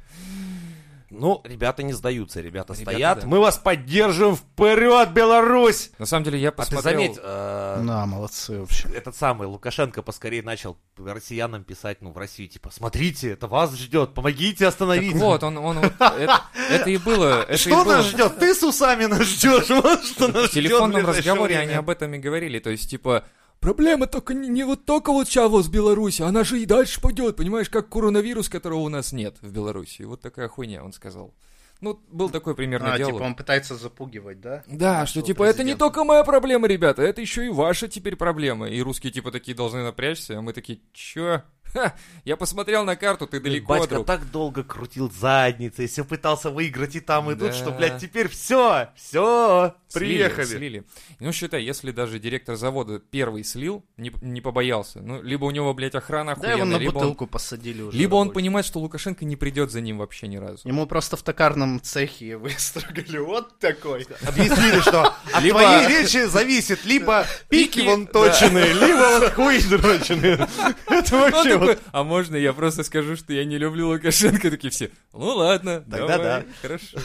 Ну, 1.10 1.40
ребята 1.46 1.84
не 1.84 1.94
сдаются, 1.94 2.42
ребята, 2.42 2.74
Ребята, 2.74 2.92
стоят. 2.92 3.20
да. 3.22 3.28
Мы 3.28 3.40
вас 3.40 3.58
поддержим 3.58 4.36
вперед, 4.36 5.12
Беларусь! 5.14 5.90
На 6.00 6.06
самом 6.06 6.26
деле 6.26 6.38
я 6.38 6.50
А 6.50 6.52
ты 6.52 6.58
посмотрел... 6.58 6.92
заметь, 7.00 7.18
э, 7.24 7.82
Да, 7.88 8.06
молодцы 8.06 8.60
вообще. 8.60 8.90
этот 8.90 9.16
самый 9.16 9.48
Лукашенко 9.48 10.02
поскорее 10.02 10.44
начал 10.44 10.78
россиянам 10.98 11.64
писать, 11.64 12.02
ну, 12.02 12.12
в 12.12 12.18
Россию, 12.18 12.50
типа, 12.50 12.72
смотрите, 12.74 13.32
это 13.32 13.48
вас 13.48 13.74
ждет, 13.74 14.14
помогите 14.14 14.66
Так 14.66 14.74
остановить. 14.74 15.14
вот, 15.16 15.44
он, 15.44 15.58
он 15.60 15.80
вот, 15.80 15.94
это, 16.00 16.42
это 16.70 16.90
и 16.90 16.98
было, 16.98 17.44
это 17.44 17.54
и 17.54 17.58
Что 17.58 17.86
было. 17.86 17.96
нас 17.96 18.06
ждет? 18.08 18.38
Ты 18.40 18.54
с 18.54 18.62
усами 18.64 19.06
нас 19.06 19.22
ждешь, 19.22 19.70
вот 19.70 20.04
что 20.04 20.28
нас 20.28 20.50
В 20.50 20.52
телефонном 20.54 20.92
ждет 20.92 21.04
в 21.04 21.06
ближайшее 21.08 21.32
разговоре 21.32 21.58
они 21.58 21.74
об 21.74 21.90
этом 21.90 22.14
и 22.16 22.18
говорили, 22.18 22.60
то 22.60 22.70
есть, 22.70 22.90
типа, 22.90 23.24
проблема 23.60 24.08
только 24.08 24.34
не, 24.34 24.48
не 24.50 24.64
вот 24.64 24.86
только 24.86 25.12
вот 25.12 25.28
сейчас 25.28 25.50
вот 25.50 25.66
с 25.66 25.70
Беларуси, 25.70 26.22
она 26.22 26.44
же 26.44 26.60
и 26.62 26.66
дальше 26.66 27.02
пойдет, 27.02 27.36
понимаешь, 27.36 27.70
как 27.70 27.90
коронавирус, 27.90 28.50
которого 28.50 28.80
у 28.80 28.90
нас 28.90 29.12
нет 29.12 29.38
в 29.42 29.52
Беларуси. 29.52 30.04
Вот 30.04 30.22
такая 30.22 30.48
хуйня, 30.48 30.84
он 30.84 30.94
сказал. 30.94 31.34
Ну, 31.80 32.00
был 32.10 32.32
такой 32.32 32.56
примерно 32.56 32.94
А, 32.94 32.98
диалог. 32.98 33.16
типа 33.18 33.24
он 33.24 33.36
пытается 33.36 33.76
запугивать, 33.76 34.42
да? 34.42 34.64
Да, 34.66 34.94
нашего 35.02 35.08
что 35.08 35.22
типа 35.22 35.44
это 35.44 35.60
не 35.60 35.74
президента. 35.74 35.80
только 35.86 36.04
моя 36.04 36.24
проблема, 36.24 36.68
ребята, 36.68 37.04
это 37.04 37.22
еще 37.22 37.46
и 37.46 37.50
ваша 37.50 37.88
теперь 37.88 38.16
проблема. 38.16 38.68
И 38.68 38.82
русские 38.82 39.12
типа 39.14 39.32
такие 39.32 39.56
должны 39.56 39.84
напрячься, 39.84 40.40
а 40.40 40.42
мы 40.42 40.54
такие, 40.54 40.80
чё? 40.94 41.44
Ха, 41.74 41.94
я 42.26 42.38
посмотрел 42.38 42.84
на 42.84 42.96
карту, 42.96 43.28
ты 43.28 43.40
далеко, 43.40 43.74
Батька 43.74 43.96
друг. 43.96 44.08
так 44.08 44.32
долго 44.32 44.64
крутил 44.64 45.12
задницей, 45.12 45.88
все 45.88 46.04
пытался 46.06 46.50
выиграть 46.50 46.96
и 46.96 47.00
там, 47.00 47.30
и 47.32 47.36
тут, 47.36 47.50
Да. 47.50 47.54
что, 47.54 47.72
блядь, 47.72 48.00
теперь 48.00 48.28
все, 48.30 48.90
все, 48.96 49.76
Слили, 49.90 50.06
приехали. 50.14 50.46
Слили. 50.46 50.84
Ну, 51.20 51.32
считай, 51.32 51.64
если 51.64 51.92
даже 51.92 52.20
директор 52.20 52.56
завода 52.56 53.00
первый 53.00 53.44
слил, 53.44 53.86
не, 53.98 54.12
не 54.22 54.42
побоялся. 54.42 55.00
Ну, 55.02 55.22
либо 55.22 55.46
у 55.46 55.52
него, 55.52 55.74
блядь, 55.74 55.96
охрана 55.96 56.36
Да, 56.36 56.48
его 56.48 56.62
охуенная, 56.62 56.78
на 56.78 56.82
либо, 56.82 56.90
он, 56.90 56.96
бутылку 56.96 57.28
посадили 57.28 57.82
уже. 57.82 57.98
либо 57.98 58.16
он 58.16 58.32
понимает, 58.32 58.66
что 58.66 58.80
Лукашенко 58.80 59.26
не 59.26 59.36
придет 59.36 59.72
за 59.72 59.82
ним 59.82 59.98
вообще 60.00 60.28
ни 60.28 60.38
разу. 60.38 60.68
Ему 60.68 60.86
просто 60.88 61.18
в 61.18 61.24
токарном 61.24 61.82
цехе 61.82 62.38
выстрогали 62.38 63.18
вот 63.18 63.60
такой. 63.60 64.06
Объяснили, 64.26 64.80
что 64.82 65.14
от 65.34 65.50
твоей 65.50 65.88
речи 65.88 66.26
зависит 66.26 66.86
либо 66.86 67.26
пики 67.50 67.82
вон 67.82 68.08
точеные, 68.08 68.74
либо 68.74 69.20
вот 69.20 69.34
хуй 69.34 69.62
дроченые. 69.70 70.48
Это 70.88 71.16
Он 71.16 71.22
вообще 71.32 71.57
такой, 71.60 71.78
а 71.92 72.04
можно 72.04 72.36
я 72.36 72.54
просто 72.54 72.84
скажу, 72.84 73.16
что 73.16 73.34
я 73.34 73.46
не 73.46 73.58
люблю 73.58 73.90
Лукашенко? 73.90 74.52
Такие 74.52 74.72
все, 74.72 74.92
ну 75.14 75.36
ладно, 75.36 75.82
Тогда 75.82 76.18
давай, 76.18 76.18
да. 76.18 76.46
хорошо. 76.62 77.00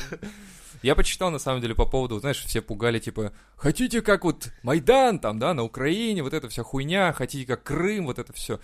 Я 0.82 0.96
почитал, 0.96 1.30
на 1.30 1.38
самом 1.38 1.60
деле, 1.60 1.76
по 1.76 1.86
поводу, 1.86 2.18
знаешь, 2.18 2.44
все 2.44 2.60
пугали, 2.60 2.98
типа, 2.98 3.32
хотите 3.56 4.02
как 4.02 4.24
вот 4.24 4.50
Майдан 4.64 5.20
там, 5.20 5.38
да, 5.38 5.54
на 5.54 5.62
Украине, 5.62 6.22
вот 6.24 6.34
эта 6.34 6.48
вся 6.48 6.64
хуйня, 6.64 7.12
хотите 7.12 7.46
как 7.46 7.62
Крым, 7.62 8.06
вот 8.06 8.18
это 8.18 8.32
все. 8.32 8.58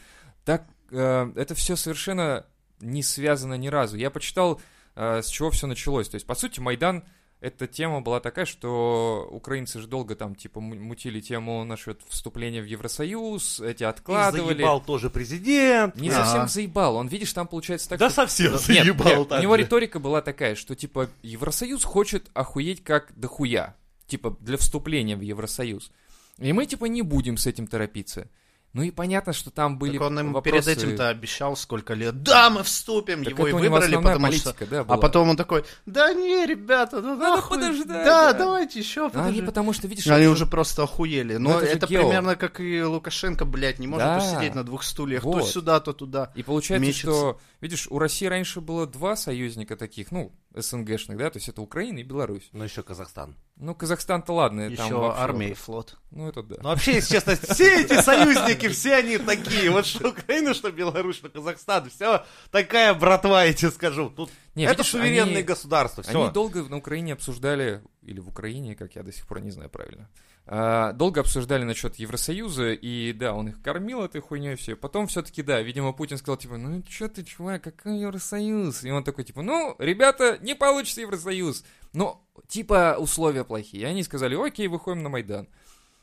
Так, 0.45 0.65
э, 0.91 1.33
это 1.37 1.55
все 1.55 1.77
совершенно 1.77 2.45
не 2.81 3.05
связано 3.05 3.55
ни 3.55 3.69
разу. 3.69 3.97
Я 3.97 4.11
почитал, 4.11 4.61
э, 4.97 5.23
с 5.23 5.29
чего 5.29 5.51
все 5.51 5.69
началось. 5.69 6.09
То 6.09 6.17
есть, 6.17 6.27
по 6.27 6.35
сути, 6.35 6.59
Майдан, 6.59 7.05
эта 7.41 7.67
тема 7.69 8.01
была 8.01 8.19
такая, 8.21 8.45
что 8.47 9.29
украинцы 9.31 9.81
же 9.81 9.87
долго 9.87 10.17
там, 10.17 10.35
типа, 10.35 10.61
му- 10.61 10.75
мутили 10.75 11.21
тему 11.21 11.65
насчет 11.65 12.01
вступления 12.09 12.61
в 12.61 12.65
Евросоюз, 12.67 13.61
эти 13.61 13.83
И 13.83 13.87
откладывали. 13.87 14.55
заебал 14.55 14.81
тоже 14.83 15.09
президент. 15.11 15.95
Не 15.97 16.09
Ага. 16.11 16.25
совсем 16.25 16.49
заебал. 16.49 16.97
Он, 16.97 17.07
видишь, 17.09 17.33
там 17.33 17.47
получается 17.47 17.89
так, 17.91 17.99
Да 18.01 18.09
что... 18.11 18.23
совсем 18.23 18.53
Нет, 18.53 18.63
заебал 18.63 19.19
нет, 19.21 19.29
так 19.29 19.39
у 19.39 19.43
него 19.43 19.57
же. 19.57 19.63
риторика 19.63 19.99
была 20.01 20.21
такая, 20.21 20.55
что, 20.57 20.75
типа, 20.75 21.09
Евросоюз 21.23 21.85
хочет 21.85 22.29
охуеть 22.35 22.83
как 22.83 23.13
дохуя. 23.17 23.77
Типа, 24.07 24.37
для 24.41 24.57
вступления 24.57 25.17
в 25.17 25.21
Евросоюз. 25.21 25.93
И 26.39 26.53
мы, 26.53 26.67
типа, 26.67 26.87
не 26.87 27.03
будем 27.03 27.37
с 27.37 27.47
этим 27.47 27.67
торопиться. 27.67 28.29
Ну 28.75 28.83
и 28.83 28.91
понятно, 28.91 29.33
что 29.33 29.51
там 29.51 29.79
были 29.79 29.93
Так 29.99 30.07
он 30.09 30.21
им 30.21 30.33
вопросы... 30.35 30.67
перед 30.67 30.79
этим-то 30.79 31.09
обещал 31.09 31.57
сколько 31.57 31.95
лет. 31.95 32.23
Да, 32.23 32.51
мы 32.51 32.63
вступим, 32.63 33.25
Так 33.25 33.33
его 33.33 33.49
и 33.49 33.53
выбрали, 33.53 33.97
потому 33.97 34.31
что... 34.31 34.53
политика, 34.53 34.67
да, 34.67 34.81
А 34.81 34.85
была. 34.85 34.97
потом 34.99 35.31
он 35.31 35.37
такой, 35.39 35.65
да 35.87 36.13
не, 36.13 36.45
ребята, 36.47 37.01
ну 37.01 37.17
Надо 37.17 37.37
нахуй, 37.37 37.57
подождать, 37.57 37.87
Да, 38.05 38.33
да. 38.33 38.39
давайте 38.39 38.79
еще 38.79 39.03
А 39.03 39.05
они 39.07 39.13
подождем. 39.15 39.47
потому 39.47 39.73
что, 39.73 39.89
видишь... 39.89 40.07
Они 40.09 40.25
это 40.25 40.33
уже 40.33 40.45
просто 40.47 40.83
охуели. 40.83 41.37
Ну, 41.39 41.51
Но 41.51 41.61
это 41.61 41.67
это, 41.79 41.87
гео. 41.87 42.03
примерно 42.03 42.37
как 42.37 42.61
и 42.61 42.83
Лукашенко, 42.83 43.47
блядь, 43.47 43.79
не 43.79 43.87
может 43.87 44.07
Да. 44.07 44.19
усидеть 44.19 44.55
на 44.55 44.65
двух 44.65 44.83
стульях. 44.83 45.23
То 45.23 45.29
Вот. 45.31 45.49
сюда, 45.49 45.81
то 45.81 45.95
туда. 45.95 46.31
И 46.35 46.43
получается, 46.43 46.87
мечется. 46.87 47.11
что, 47.11 47.41
видишь, 47.63 47.87
у 47.91 47.99
России 47.99 48.27
раньше 48.27 48.61
было 48.61 48.87
два 48.87 49.17
союзника 49.17 49.77
таких, 49.77 50.13
ну, 50.13 50.31
СНГшных, 50.63 51.17
да, 51.19 51.31
то 51.31 51.39
есть 51.39 51.49
это 51.49 51.61
Украина 51.63 51.99
и 51.99 52.03
Беларусь. 52.03 52.49
Ну 52.53 52.65
еще 52.65 52.83
Казахстан. 52.83 53.37
Ну, 53.57 53.75
Казахстан-то 53.75 54.33
ладно, 54.33 54.65
там 54.77 54.87
Еще 54.87 54.95
вообще 54.95 55.21
армия 55.23 55.51
и 55.51 55.55
флот. 55.55 55.97
Ну, 56.11 56.29
это 56.29 56.43
да. 56.43 56.57
Ну 56.61 56.69
вообще, 56.69 56.95
если 56.95 57.15
честно, 57.15 57.37
все 57.37 57.83
эти 57.83 58.01
союзники, 58.01 58.69
все 58.69 58.95
они 58.97 59.19
такие. 59.19 59.71
Вот 59.71 59.85
что 59.87 60.09
Украина, 60.11 60.55
что 60.55 60.71
Беларусь, 60.71 61.17
что 61.17 61.29
Казахстан. 61.29 61.89
Все 61.91 62.25
такая 62.51 62.95
братва, 62.95 63.45
я 63.45 63.53
тебе 63.53 63.71
скажу. 63.71 64.11
Тут 64.11 64.31
Не, 64.55 64.65
это 64.65 64.75
видишь, 64.75 64.91
суверенные 64.91 65.37
они- 65.39 65.43
государства. 65.43 66.05
Они 66.07 66.13
Все. 66.25 66.31
долго 66.33 66.63
на 66.65 66.77
Украине 66.77 67.15
обсуждали, 67.15 67.83
или 68.03 68.21
в 68.21 68.29
Украине, 68.29 68.75
как 68.77 68.95
я 68.95 69.03
до 69.03 69.13
сих 69.13 69.27
пор 69.27 69.41
не 69.41 69.51
знаю 69.51 69.71
правильно, 69.71 70.09
долго 70.51 71.21
обсуждали 71.21 71.65
насчет 71.65 71.97
Евросоюза, 71.97 72.73
и 72.73 73.13
да, 73.13 73.35
он 73.35 73.49
их 73.49 73.61
кормил 73.61 74.03
этой 74.03 74.21
хуйней 74.23 74.55
все. 74.57 74.77
Потом 74.77 75.07
все-таки, 75.07 75.43
да, 75.43 75.61
видимо, 75.61 75.93
Путин 75.93 76.17
сказал, 76.17 76.39
типа, 76.39 76.57
ну 76.57 76.83
что 76.89 77.09
ты, 77.09 77.23
чувак, 77.23 77.63
какой 77.65 77.99
Евросоюз? 77.99 78.83
И 78.85 78.91
он 78.91 79.05
такой, 79.05 79.25
типа, 79.25 79.43
ну, 79.43 79.77
ребята, 79.79 80.39
не 80.41 80.55
получится 80.55 81.03
Евросоюз. 81.03 81.65
Ну, 81.93 82.19
типа, 82.47 82.97
условия 82.99 83.45
плохие. 83.45 83.83
И 83.83 83.87
они 83.87 84.03
сказали, 84.03 84.35
окей, 84.37 84.69
выходим 84.69 85.03
на 85.03 85.09
Майдан. 85.11 85.49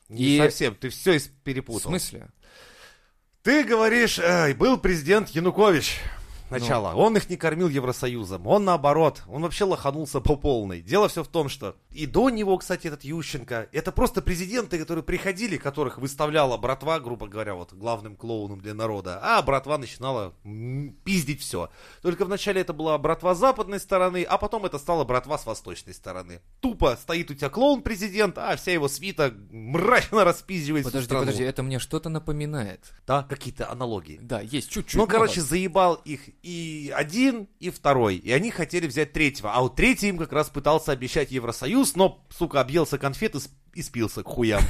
Не 0.10 0.36
И- 0.36 0.38
совсем, 0.38 0.76
ты 0.76 0.90
все 0.90 1.18
В 1.18 1.30
перепутал. 1.44 1.90
смысле? 1.90 2.30
Ты 3.42 3.64
говоришь, 3.64 4.20
эй, 4.20 4.54
был 4.54 4.78
президент 4.78 5.30
Янукович. 5.30 6.00
Сначала. 6.48 6.92
Ну. 6.92 7.00
Он 7.00 7.18
их 7.18 7.30
не 7.30 7.38
кормил 7.38 7.68
Евросоюзом. 7.70 8.46
Он 8.46 8.66
наоборот. 8.66 9.24
Он 9.28 9.42
вообще 9.42 9.64
лоханулся 9.66 10.20
по 10.22 10.36
полной. 10.36 10.82
Дело 10.82 11.08
все 11.10 11.24
в 11.24 11.28
том, 11.28 11.50
что 11.50 11.76
и 11.96 12.06
до 12.06 12.30
него, 12.30 12.58
кстати, 12.58 12.88
этот 12.88 13.04
Ющенко, 13.04 13.70
это 13.72 13.92
просто 13.92 14.22
президенты, 14.22 14.78
которые 14.78 15.04
приходили, 15.04 15.56
которых 15.58 15.98
выставляла 15.98 16.58
братва, 16.58 17.00
грубо 17.00 17.28
говоря, 17.28 17.56
вот 17.56 17.74
главным 17.74 18.16
клоуном 18.16 18.60
для 18.60 18.74
народа. 18.74 19.20
А 19.24 19.42
братва 19.42 19.78
начинала 19.78 20.34
пиздить 21.06 21.42
все. 21.42 21.70
Только 22.02 22.26
вначале 22.26 22.62
это 22.62 22.74
была 22.74 22.98
братва 22.98 23.34
с 23.34 23.40
западной 23.40 23.80
стороны, 23.80 24.24
а 24.24 24.38
потом 24.38 24.66
это 24.66 24.78
стала 24.78 25.06
братва 25.06 25.38
с 25.38 25.46
восточной 25.46 25.94
стороны. 25.94 26.42
Тупо 26.60 26.98
стоит 27.02 27.32
у 27.32 27.34
тебя 27.34 27.50
клоун-президент, 27.50 28.38
а 28.38 28.56
вся 28.58 28.74
его 28.74 28.90
свита 28.90 29.34
мрачно 29.50 30.26
распиздивает 30.26 30.84
Подожди, 30.84 31.06
страну. 31.06 31.26
подожди, 31.26 31.44
это 31.44 31.64
мне 31.64 31.80
что-то 31.80 32.10
напоминает. 32.10 32.94
Да, 33.08 33.24
какие-то 33.24 33.72
аналогии. 33.72 34.20
Да, 34.22 34.42
есть 34.42 34.70
чуть-чуть. 34.70 34.96
Ну, 34.96 35.08
короче, 35.08 35.40
заебал 35.40 35.96
их 36.04 36.22
и 36.44 36.92
один, 36.94 37.48
и 37.60 37.70
второй. 37.70 38.18
И 38.18 38.32
они 38.32 38.52
хотели 38.52 38.86
взять 38.86 39.14
третьего. 39.14 39.54
А 39.54 39.62
вот 39.62 39.76
третий 39.76 40.10
им 40.10 40.18
как 40.18 40.34
раз 40.34 40.50
пытался 40.50 40.92
обещать 40.92 41.32
Евросоюз, 41.32 41.85
но, 41.96 42.26
сука, 42.30 42.62
объелся 42.62 42.98
конфет 42.98 43.36
и, 43.36 43.40
и 43.74 43.82
спился 43.82 44.24
к 44.24 44.28
хуям. 44.28 44.62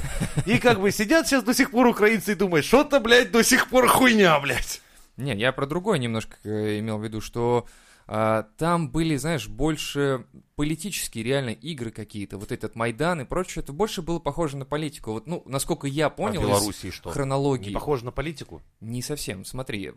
И 0.44 0.58
как 0.58 0.80
бы 0.80 0.90
сидят 0.90 1.26
сейчас 1.26 1.44
до 1.44 1.54
сих 1.54 1.70
пор 1.70 1.86
украинцы 1.86 2.32
и 2.32 2.34
думают, 2.34 2.66
что-то, 2.66 3.00
блядь, 3.00 3.30
до 3.30 3.42
сих 3.42 3.68
пор 3.68 3.88
хуйня, 3.88 4.38
блядь. 4.40 4.82
Не, 5.16 5.34
я 5.34 5.52
про 5.52 5.66
другое 5.66 5.98
немножко 5.98 6.36
э, 6.44 6.78
имел 6.78 6.98
в 6.98 7.04
виду, 7.04 7.20
что 7.20 7.66
а, 8.08 8.44
там 8.56 8.90
были, 8.90 9.16
знаешь, 9.16 9.48
больше 9.48 10.26
политические 10.54 11.24
реально 11.24 11.50
игры 11.50 11.90
какие-то, 11.90 12.38
вот 12.38 12.52
этот 12.52 12.76
Майдан 12.76 13.22
и 13.22 13.24
прочее, 13.24 13.62
это 13.62 13.72
больше 13.72 14.00
было 14.00 14.20
похоже 14.20 14.56
на 14.56 14.64
политику. 14.64 15.12
Вот, 15.12 15.26
ну, 15.26 15.42
насколько 15.46 15.88
я 15.88 16.08
понял, 16.08 16.42
а 16.42 16.44
в 16.44 16.46
из 16.46 16.50
Белоруссии 16.50 16.90
что? 16.90 17.10
хронологии. 17.10 17.68
Не 17.68 17.74
похоже 17.74 18.04
на 18.04 18.12
политику? 18.12 18.62
Не 18.80 19.02
совсем, 19.02 19.44
смотри, 19.44 19.92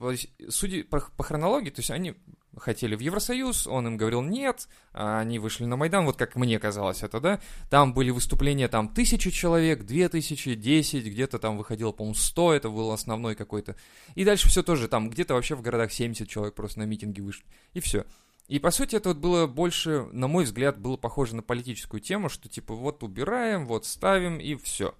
судя 0.49 0.83
по, 0.85 1.01
по 1.15 1.23
хронологии, 1.23 1.69
то 1.69 1.81
есть 1.81 1.91
они 1.91 2.15
хотели 2.57 2.95
в 2.95 2.99
Евросоюз, 2.99 3.67
он 3.67 3.87
им 3.87 3.97
говорил 3.97 4.21
нет, 4.21 4.67
а 4.91 5.19
они 5.19 5.39
вышли 5.39 5.65
на 5.65 5.75
Майдан, 5.75 6.05
вот 6.05 6.17
как 6.17 6.35
мне 6.35 6.59
казалось 6.59 7.03
это, 7.03 7.19
да, 7.19 7.39
там 7.69 7.93
были 7.93 8.09
выступления, 8.09 8.67
там, 8.67 8.89
тысячи 8.89 9.31
человек, 9.31 9.83
две 9.83 10.09
тысячи, 10.09 10.55
десять, 10.55 11.05
где-то 11.05 11.39
там 11.39 11.57
выходило, 11.57 11.91
по-моему, 11.91 12.15
сто, 12.15 12.53
это 12.53 12.69
был 12.69 12.91
основной 12.91 13.35
какой-то, 13.35 13.75
и 14.15 14.25
дальше 14.25 14.49
все 14.49 14.63
тоже, 14.63 14.87
там, 14.87 15.09
где-то 15.09 15.33
вообще 15.33 15.55
в 15.55 15.61
городах 15.61 15.91
70 15.91 16.27
человек 16.27 16.55
просто 16.55 16.79
на 16.79 16.83
митинги 16.83 17.21
вышли, 17.21 17.45
и 17.73 17.79
все. 17.79 18.05
И, 18.47 18.57
по 18.57 18.71
сути, 18.71 18.95
это 18.95 19.09
вот 19.09 19.19
было 19.19 19.45
больше, 19.45 20.07
на 20.11 20.27
мой 20.27 20.43
взгляд, 20.43 20.79
было 20.79 20.97
похоже 20.97 21.35
на 21.35 21.43
политическую 21.43 22.01
тему, 22.01 22.29
что, 22.29 22.49
типа, 22.49 22.73
вот 22.73 23.03
убираем, 23.03 23.67
вот 23.67 23.85
ставим, 23.85 24.39
и 24.39 24.55
все. 24.55 24.95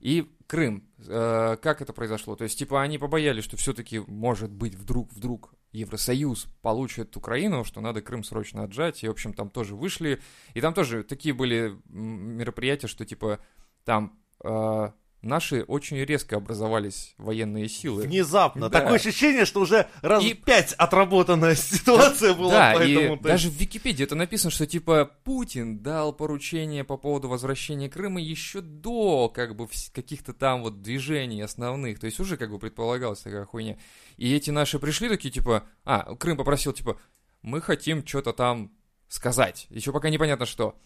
И 0.00 0.30
Крым, 0.46 0.84
э, 1.06 1.56
как 1.60 1.82
это 1.82 1.92
произошло? 1.92 2.36
То 2.36 2.44
есть, 2.44 2.58
типа, 2.58 2.80
они 2.80 2.98
побоялись, 2.98 3.44
что 3.44 3.56
все-таки, 3.56 3.98
может 3.98 4.50
быть, 4.50 4.74
вдруг, 4.74 5.12
вдруг 5.12 5.52
Евросоюз 5.76 6.46
получит 6.62 7.16
Украину, 7.16 7.62
что 7.64 7.80
надо 7.80 8.00
Крым 8.00 8.24
срочно 8.24 8.64
отжать, 8.64 9.04
и, 9.04 9.08
в 9.08 9.10
общем, 9.10 9.34
там 9.34 9.50
тоже 9.50 9.76
вышли, 9.76 10.22
и 10.54 10.60
там 10.60 10.72
тоже 10.72 11.04
такие 11.04 11.34
были 11.34 11.78
мероприятия, 11.88 12.86
что, 12.86 13.04
типа, 13.04 13.40
там 13.84 14.18
э, 14.42 14.90
наши 15.26 15.62
очень 15.62 15.98
резко 15.98 16.36
образовались 16.36 17.14
военные 17.18 17.68
силы. 17.68 18.02
Внезапно. 18.02 18.68
Да. 18.68 18.80
Такое 18.80 18.96
ощущение, 18.96 19.44
что 19.44 19.60
уже 19.60 19.88
раз 20.02 20.24
И- 20.24 20.34
пять 20.34 20.72
отработанная 20.74 21.54
ситуация 21.56 22.34
была. 22.34 22.50
Да, 22.50 22.72
поэтому, 22.76 23.14
и 23.14 23.18
то 23.18 23.22
даже 23.22 23.50
в 23.50 23.54
Википедии 23.54 24.04
это 24.04 24.14
написано, 24.14 24.50
что 24.50 24.66
типа 24.66 25.10
Путин 25.24 25.78
дал 25.78 26.12
поручение 26.12 26.84
по 26.84 26.96
поводу 26.96 27.28
возвращения 27.28 27.88
Крыма 27.88 28.20
еще 28.20 28.60
до 28.60 29.28
как 29.28 29.56
бы 29.56 29.68
каких-то 29.92 30.32
там 30.32 30.62
вот 30.62 30.82
движений 30.82 31.42
основных, 31.42 31.98
то 31.98 32.06
есть 32.06 32.20
уже 32.20 32.36
как 32.36 32.50
бы 32.50 32.58
предполагалась 32.58 33.20
такая 33.20 33.44
хуйня. 33.44 33.76
И 34.16 34.34
эти 34.34 34.50
наши 34.50 34.78
пришли 34.78 35.08
такие 35.08 35.30
типа, 35.30 35.64
а, 35.84 36.14
Крым 36.16 36.36
попросил 36.36 36.72
типа, 36.72 36.98
мы 37.42 37.60
хотим 37.60 38.06
что-то 38.06 38.32
там 38.32 38.72
сказать, 39.08 39.66
еще 39.70 39.92
пока 39.92 40.10
непонятно 40.10 40.46
что. 40.46 40.76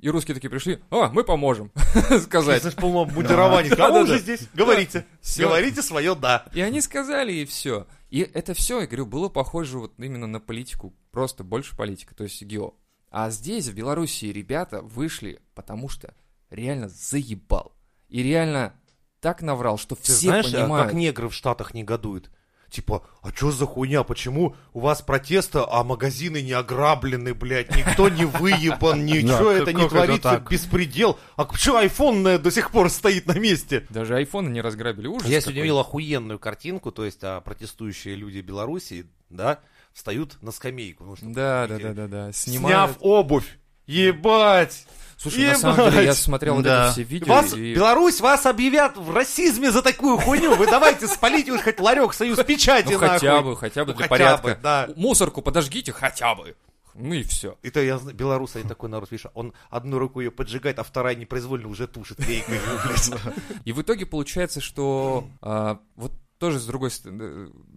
И 0.00 0.08
русские 0.08 0.34
такие 0.34 0.48
пришли, 0.50 0.82
а, 0.90 1.10
мы 1.10 1.24
поможем 1.24 1.70
сказать. 2.22 2.62
Знаешь, 2.62 2.76
по-моему, 2.76 3.02
обмундирование. 3.02 3.70
Кому 3.70 3.94
Да-да-да. 3.94 4.06
же 4.14 4.18
здесь? 4.18 4.48
Говорите. 4.54 5.04
Говорите 5.38 5.82
свое 5.82 6.14
«да». 6.14 6.46
И 6.54 6.60
они 6.60 6.80
сказали, 6.80 7.32
и 7.32 7.44
все. 7.44 7.86
И 8.08 8.20
это 8.20 8.54
все, 8.54 8.80
я 8.80 8.86
говорю, 8.86 9.06
было 9.06 9.28
похоже 9.28 9.78
вот 9.78 9.92
именно 9.98 10.26
на 10.26 10.40
политику, 10.40 10.94
просто 11.10 11.44
больше 11.44 11.76
политика, 11.76 12.14
то 12.14 12.24
есть 12.24 12.42
ГИО. 12.42 12.74
А 13.10 13.30
здесь, 13.30 13.68
в 13.68 13.74
Белоруссии, 13.74 14.26
ребята 14.26 14.80
вышли, 14.82 15.40
потому 15.54 15.88
что 15.88 16.14
реально 16.48 16.88
заебал. 16.88 17.72
И 18.08 18.22
реально 18.22 18.74
так 19.20 19.42
наврал, 19.42 19.76
что 19.78 19.96
Ты 19.96 20.02
все 20.02 20.12
знаешь, 20.28 20.46
а 20.54 20.60
понимают. 20.62 20.86
как 20.88 20.94
негры 20.96 21.28
в 21.28 21.34
Штатах 21.34 21.74
негодуют? 21.74 22.30
Типа, 22.70 23.02
а 23.22 23.32
чё 23.32 23.50
за 23.50 23.66
хуйня? 23.66 24.04
Почему 24.04 24.54
у 24.72 24.80
вас 24.80 25.02
протесты, 25.02 25.58
а 25.66 25.82
магазины 25.82 26.40
не 26.40 26.52
ограблены, 26.52 27.34
блядь? 27.34 27.74
Никто 27.74 28.08
не 28.08 28.24
выебан, 28.24 29.04
ничего 29.06 29.50
это 29.50 29.72
не 29.72 29.88
творится, 29.88 30.42
беспредел. 30.48 31.18
А 31.36 31.44
почему 31.44 31.76
айфон 31.76 32.24
э, 32.26 32.38
до 32.38 32.50
сих 32.52 32.70
пор 32.70 32.88
стоит 32.88 33.26
на 33.26 33.38
месте? 33.38 33.86
Даже 33.90 34.14
айфоны 34.14 34.50
не 34.50 34.60
разграбили. 34.60 35.08
Ужас 35.08 35.28
Я 35.28 35.40
сегодня 35.40 35.62
видел 35.62 35.80
охуенную 35.80 36.38
картинку, 36.38 36.92
то 36.92 37.04
есть 37.04 37.24
а, 37.24 37.40
протестующие 37.40 38.14
люди 38.14 38.38
Белоруссии, 38.38 39.06
да, 39.30 39.58
встают 39.92 40.40
на 40.40 40.52
скамейку. 40.52 41.04
ну, 41.04 41.16
Да, 41.34 41.66
да, 41.66 41.78
да, 41.78 41.92
да, 41.92 42.06
да. 42.06 42.32
Сняв 42.32 42.96
обувь. 43.00 43.58
Ебать! 43.86 44.86
Слушай, 45.20 45.48
на 45.48 45.54
самом 45.54 45.76
деле, 45.76 45.96
я 45.96 46.02
Ебать! 46.02 46.16
смотрел 46.16 46.54
вот 46.54 46.64
Да. 46.64 46.86
эти 46.86 46.92
все 46.92 47.02
видео. 47.02 47.26
Вас, 47.28 47.52
и- 47.52 47.74
Беларусь, 47.74 48.20
вас 48.20 48.46
объявят 48.46 48.96
в 48.96 49.14
расизме 49.14 49.70
за 49.70 49.82
такую 49.82 50.16
хуйню. 50.16 50.54
Вы 50.56 50.66
давайте 50.66 51.06
спалите 51.08 51.52
уж 51.52 51.60
хоть 51.60 51.78
ларек 51.78 52.14
союз 52.14 52.42
печати 52.42 52.94
Ну, 52.94 52.98
хотя 52.98 53.42
бы, 53.42 53.54
хотя 53.54 53.84
бы 53.84 53.92
Ну, 53.92 53.98
для 53.98 54.08
порядка. 54.08 54.90
Мусорку 54.96 55.42
подожгите 55.42 55.92
хотя 55.92 56.34
бы. 56.34 56.56
Ну 56.94 57.14
и 57.14 57.22
все. 57.22 57.58
Это 57.62 57.80
я 57.80 57.98
знаю, 57.98 58.16
белорус, 58.16 58.56
они 58.56 58.68
такой 58.68 58.88
народ, 58.88 59.10
видишь, 59.10 59.26
он 59.34 59.52
одной 59.68 59.98
рукой 60.00 60.24
ее 60.24 60.30
поджигает, 60.30 60.78
а 60.78 60.82
вторая 60.84 61.14
непроизвольно 61.14 61.68
уже 61.68 61.86
тушит. 61.86 62.18
И 63.64 63.72
в 63.72 63.82
итоге 63.82 64.06
получается, 64.06 64.60
что 64.60 65.28
а, 65.40 65.80
вот 65.96 66.12
тоже 66.38 66.58
с 66.58 66.66
другой 66.66 66.90
стороны, 66.90 67.22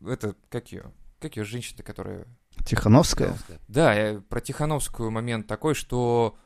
э, 0.05 0.11
это 0.11 0.35
как 0.49 0.71
ее? 0.71 0.91
Как 1.19 1.35
ее 1.37 1.43
женщина, 1.43 1.83
которая... 1.83 2.25
Тихановская. 2.65 3.37
Да, 3.67 4.21
про 4.29 4.41
Тихановскую 4.41 5.11
момент 5.11 5.47
такой, 5.47 5.73
что 5.73 6.37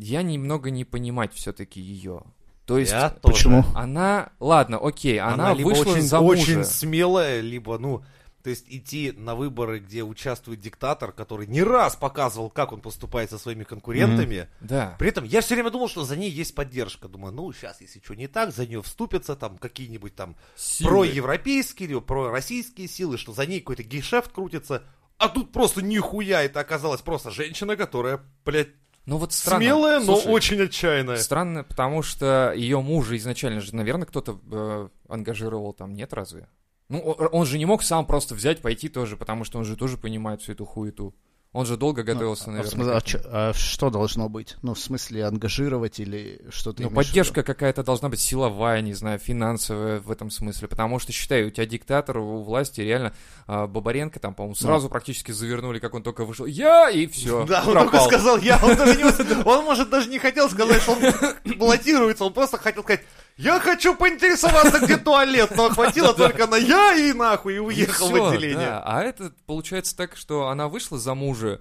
я 0.00 0.22
немного 0.22 0.70
не 0.70 0.84
понимать 0.84 1.32
все-таки 1.34 1.80
ее. 1.80 2.22
То 2.66 2.78
есть 2.78 2.92
Я 2.92 3.10
тоже. 3.10 3.34
Почему? 3.34 3.64
она, 3.74 4.30
ладно, 4.38 4.78
окей, 4.78 5.18
она, 5.18 5.52
либо 5.52 5.68
вышла 5.68 5.92
очень, 5.92 6.02
за 6.02 6.20
мужа. 6.20 6.40
очень 6.40 6.64
смелая, 6.64 7.40
либо, 7.40 7.78
ну, 7.78 8.04
то 8.42 8.50
есть 8.50 8.64
идти 8.68 9.12
на 9.12 9.34
выборы, 9.34 9.80
где 9.80 10.02
участвует 10.02 10.60
диктатор, 10.60 11.12
который 11.12 11.46
не 11.46 11.62
раз 11.62 11.96
показывал, 11.96 12.48
как 12.48 12.72
он 12.72 12.80
поступает 12.80 13.30
со 13.30 13.38
своими 13.38 13.64
конкурентами. 13.64 14.48
Да. 14.60 14.94
При 14.98 15.08
этом 15.08 15.24
я 15.24 15.40
все 15.40 15.54
время 15.54 15.70
думал, 15.70 15.88
что 15.88 16.04
за 16.04 16.16
ней 16.16 16.30
есть 16.30 16.54
поддержка. 16.54 17.08
Думаю, 17.08 17.34
ну, 17.34 17.52
сейчас, 17.52 17.80
если 17.80 18.00
что 18.00 18.14
не 18.14 18.28
так, 18.28 18.52
за 18.54 18.66
нее 18.66 18.82
вступятся 18.82 19.36
там 19.36 19.58
какие-нибудь 19.58 20.14
там 20.14 20.36
Силы. 20.56 20.90
проевропейские 20.90 21.88
или 21.88 21.98
пророссийские 21.98 22.88
силы, 22.88 23.18
что 23.18 23.32
за 23.32 23.46
ней 23.46 23.60
какой-то 23.60 23.82
гейшефт 23.82 24.32
крутится. 24.32 24.84
А 25.18 25.28
тут 25.28 25.52
просто 25.52 25.82
нихуя, 25.82 26.42
это 26.42 26.60
оказалась 26.60 27.02
просто 27.02 27.30
женщина, 27.30 27.76
которая, 27.76 28.20
блядь, 28.44 28.70
Ну 29.06 29.16
вот 29.16 29.32
странно. 29.32 29.64
смелая, 29.64 30.00
но 30.00 30.16
Слушай, 30.16 30.32
очень 30.32 30.62
отчаянная. 30.62 31.16
Странно, 31.16 31.64
потому 31.64 32.02
что 32.02 32.52
ее 32.54 32.80
мужа 32.80 33.16
изначально 33.16 33.60
же, 33.60 33.74
наверное, 33.74 34.06
кто-то 34.06 34.38
э, 34.50 34.88
ангажировал 35.08 35.72
там, 35.72 35.94
нет 35.94 36.12
разве? 36.12 36.48
Ну, 36.88 36.98
он 36.98 37.46
же 37.46 37.58
не 37.58 37.66
мог 37.66 37.82
сам 37.82 38.04
просто 38.04 38.34
взять, 38.34 38.60
пойти 38.60 38.88
тоже, 38.88 39.16
потому 39.16 39.44
что 39.44 39.58
он 39.58 39.64
же 39.64 39.76
тоже 39.76 39.96
понимает 39.96 40.42
всю 40.42 40.52
эту 40.52 40.64
хуету. 40.64 41.14
Он 41.52 41.66
же 41.66 41.76
долго 41.76 42.04
готовился, 42.04 42.44
Ну, 42.48 42.60
а 42.60 42.62
в 42.62 42.64
наверное. 42.64 42.70
смысле, 42.70 42.92
а 42.96 43.00
чё- 43.00 43.20
а 43.24 43.52
что 43.54 43.90
должно 43.90 44.28
быть? 44.28 44.56
Ну, 44.62 44.74
в 44.74 44.78
смысле, 44.78 45.24
ангажировать 45.26 45.98
или 45.98 46.40
что-то 46.48 46.80
Ну, 46.82 46.90
поддержка 46.90 47.42
какая-то 47.42 47.82
должна 47.82 48.08
быть 48.08 48.20
силовая, 48.20 48.80
не 48.82 48.92
знаю, 48.94 49.18
финансовая 49.18 49.98
в 49.98 50.12
этом 50.12 50.30
смысле. 50.30 50.68
Потому 50.68 51.00
что, 51.00 51.10
считай, 51.10 51.42
у 51.44 51.50
тебя 51.50 51.66
диктатор 51.66 52.18
у 52.18 52.42
власти 52.44 52.82
реально 52.82 53.12
а, 53.48 53.66
Бабаренко 53.66 54.20
там, 54.20 54.32
по-моему, 54.34 54.54
сразу 54.54 54.88
практически 54.88 55.32
завернули, 55.32 55.80
как 55.80 55.92
он 55.94 56.04
только 56.04 56.24
вышел. 56.24 56.46
Я! 56.46 56.88
И 56.88 57.08
все. 57.08 57.44
Да, 57.46 57.64
он 57.66 57.74
только 57.74 57.98
сказал 58.00 58.38
я, 58.38 58.60
он 58.62 58.76
даже 58.76 58.96
не, 58.96 59.04
он 59.44 59.64
может 59.64 59.90
даже 59.90 60.08
не 60.08 60.20
хотел 60.20 60.48
сказать, 60.50 60.80
что 60.82 60.92
он 60.92 61.00
баллотируется, 61.58 62.24
он 62.26 62.32
просто 62.32 62.58
хотел 62.58 62.84
сказать, 62.84 63.02
я 63.36 63.60
хочу 63.60 63.94
поинтересоваться, 63.94 64.80
где 64.80 64.96
туалет, 64.96 65.52
но 65.56 65.70
хватило 65.70 66.14
только 66.14 66.46
на 66.46 66.56
я 66.56 66.94
и 66.94 67.12
нахуй, 67.12 67.56
и 67.56 67.58
уехал 67.58 68.08
в 68.10 68.14
отделение. 68.28 68.80
А 68.84 69.02
это 69.02 69.32
получается 69.46 69.96
так, 69.96 70.16
что 70.16 70.48
она 70.48 70.68
вышла 70.68 70.98
за 70.98 71.14
мужа, 71.14 71.60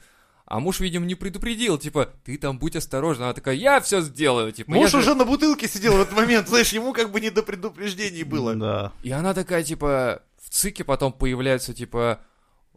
а 0.49 0.59
муж, 0.59 0.79
видимо, 0.79 1.05
не 1.05 1.13
предупредил, 1.13 1.77
типа, 1.77 2.09
ты 2.25 2.35
там 2.37 2.57
будь 2.57 2.75
осторожна. 2.75 3.25
Она 3.25 3.33
такая, 3.33 3.53
я 3.53 3.79
все 3.81 4.01
сделаю, 4.01 4.51
типа. 4.51 4.71
Муж 4.71 4.89
же- 4.89 4.97
уже 4.97 5.13
на 5.13 5.23
бутылке 5.23 5.67
сидел 5.67 5.93
в 5.95 6.01
этот 6.01 6.15
момент, 6.15 6.49
знаешь, 6.49 6.73
ему 6.73 6.91
как 6.91 7.11
бы 7.11 7.21
не 7.21 7.29
до 7.29 7.43
предупреждений 7.43 8.23
было. 8.23 8.55
Да. 8.55 8.91
И 9.03 9.11
она 9.11 9.35
такая, 9.35 9.63
типа, 9.63 10.23
в 10.43 10.49
ЦИКе 10.49 10.83
потом 10.83 11.13
появляется, 11.13 11.75
типа, 11.75 12.19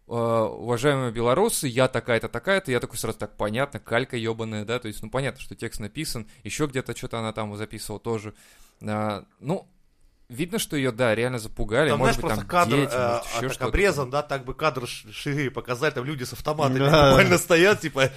э, 0.06 0.12
уважаемые 0.12 1.12
белорусы, 1.12 1.66
я 1.66 1.88
такая-то, 1.88 2.28
такая-то, 2.28 2.70
я 2.70 2.78
такой 2.78 2.98
сразу, 2.98 3.16
так, 3.16 3.38
понятно, 3.38 3.80
калька 3.80 4.18
ебаная, 4.18 4.66
да, 4.66 4.78
то 4.78 4.88
есть, 4.88 5.02
ну, 5.02 5.08
понятно, 5.08 5.40
что 5.40 5.54
текст 5.54 5.80
написан, 5.80 6.28
еще 6.44 6.66
где-то 6.66 6.94
что-то 6.94 7.20
она 7.20 7.32
там 7.32 7.56
записывала 7.56 7.98
тоже. 7.98 8.34
А, 8.84 9.24
ну, 9.40 9.68
видно, 10.28 10.58
что 10.58 10.76
ее, 10.76 10.92
да, 10.92 11.14
реально 11.14 11.38
запугали, 11.38 11.90
Там, 11.90 11.98
может 11.98 12.16
знаешь, 12.20 12.36
быть, 12.36 12.36
просто 12.36 12.40
там 12.40 12.48
кадр 12.48 12.76
дети, 12.76 12.92
э, 12.94 13.08
может, 13.08 13.22
а, 13.24 13.28
еще 13.36 13.40
так 13.40 13.52
что-то. 13.52 13.66
обрезан, 13.66 14.10
да, 14.10 14.22
так 14.22 14.44
бы 14.44 14.54
кадр 14.54 14.86
шире 14.86 15.50
показать, 15.50 15.94
там 15.94 16.04
люди 16.04 16.24
с 16.24 16.32
автоматами 16.32 16.78
Да. 16.78 17.10
буквально 17.10 17.38
стоят, 17.38 17.80
типа, 17.80 18.10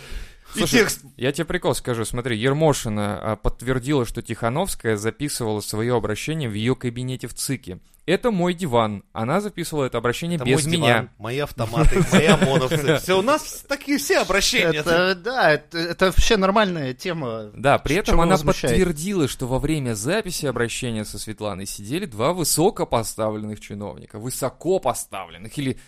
и 0.54 0.60
Слушай, 0.60 0.80
текст. 0.80 1.02
Я 1.18 1.32
тебе 1.32 1.46
прикол 1.46 1.74
скажу, 1.76 2.06
смотри, 2.06 2.38
Ермошина 2.38 3.20
а, 3.20 3.36
подтвердила, 3.36 4.06
что 4.06 4.22
Тихановская 4.22 4.96
записывала 4.96 5.60
свое 5.60 5.96
обращение 5.96 6.50
в 6.50 6.54
ее 6.54 6.76
кабинете 6.76 7.28
в 7.28 7.34
ЦИКе. 7.34 7.80
Это 8.06 8.30
мой 8.30 8.54
диван. 8.54 9.04
Она 9.14 9.42
записывала 9.42 9.86
это 9.86 9.98
обращение 9.98 10.36
Это 10.36 10.46
без 10.46 10.64
мой 10.66 10.74
меня. 10.74 10.88
диван, 10.88 11.10
мои 11.18 11.40
автоматы, 11.40 12.04
мои 12.12 12.26
ОМОНовцы. 12.28 12.98
Все, 13.02 13.18
у 13.18 13.24
нас 13.24 13.66
такие 13.68 13.98
все 13.98 14.20
обращения. 14.20 14.78
Это, 14.78 15.16
да, 15.16 15.52
это, 15.52 15.80
это 15.80 16.06
вообще 16.06 16.38
нормальная 16.38 16.94
тема. 16.94 17.50
Да, 17.56 17.80
при 17.80 17.96
этом 17.96 18.22
она 18.22 18.32
возмущает? 18.34 18.76
подтвердила, 18.76 19.28
что 19.28 19.48
во 19.48 19.58
время 19.58 19.96
записи 19.96 20.46
обращения 20.46 21.04
со 21.04 21.18
Светланой 21.18 21.66
сидели 21.66 22.06
два 22.06 22.34
высокопоставленных 22.34 23.60
чиновника. 23.60 24.20
Высокопоставленных 24.20 25.58
или 25.58 25.80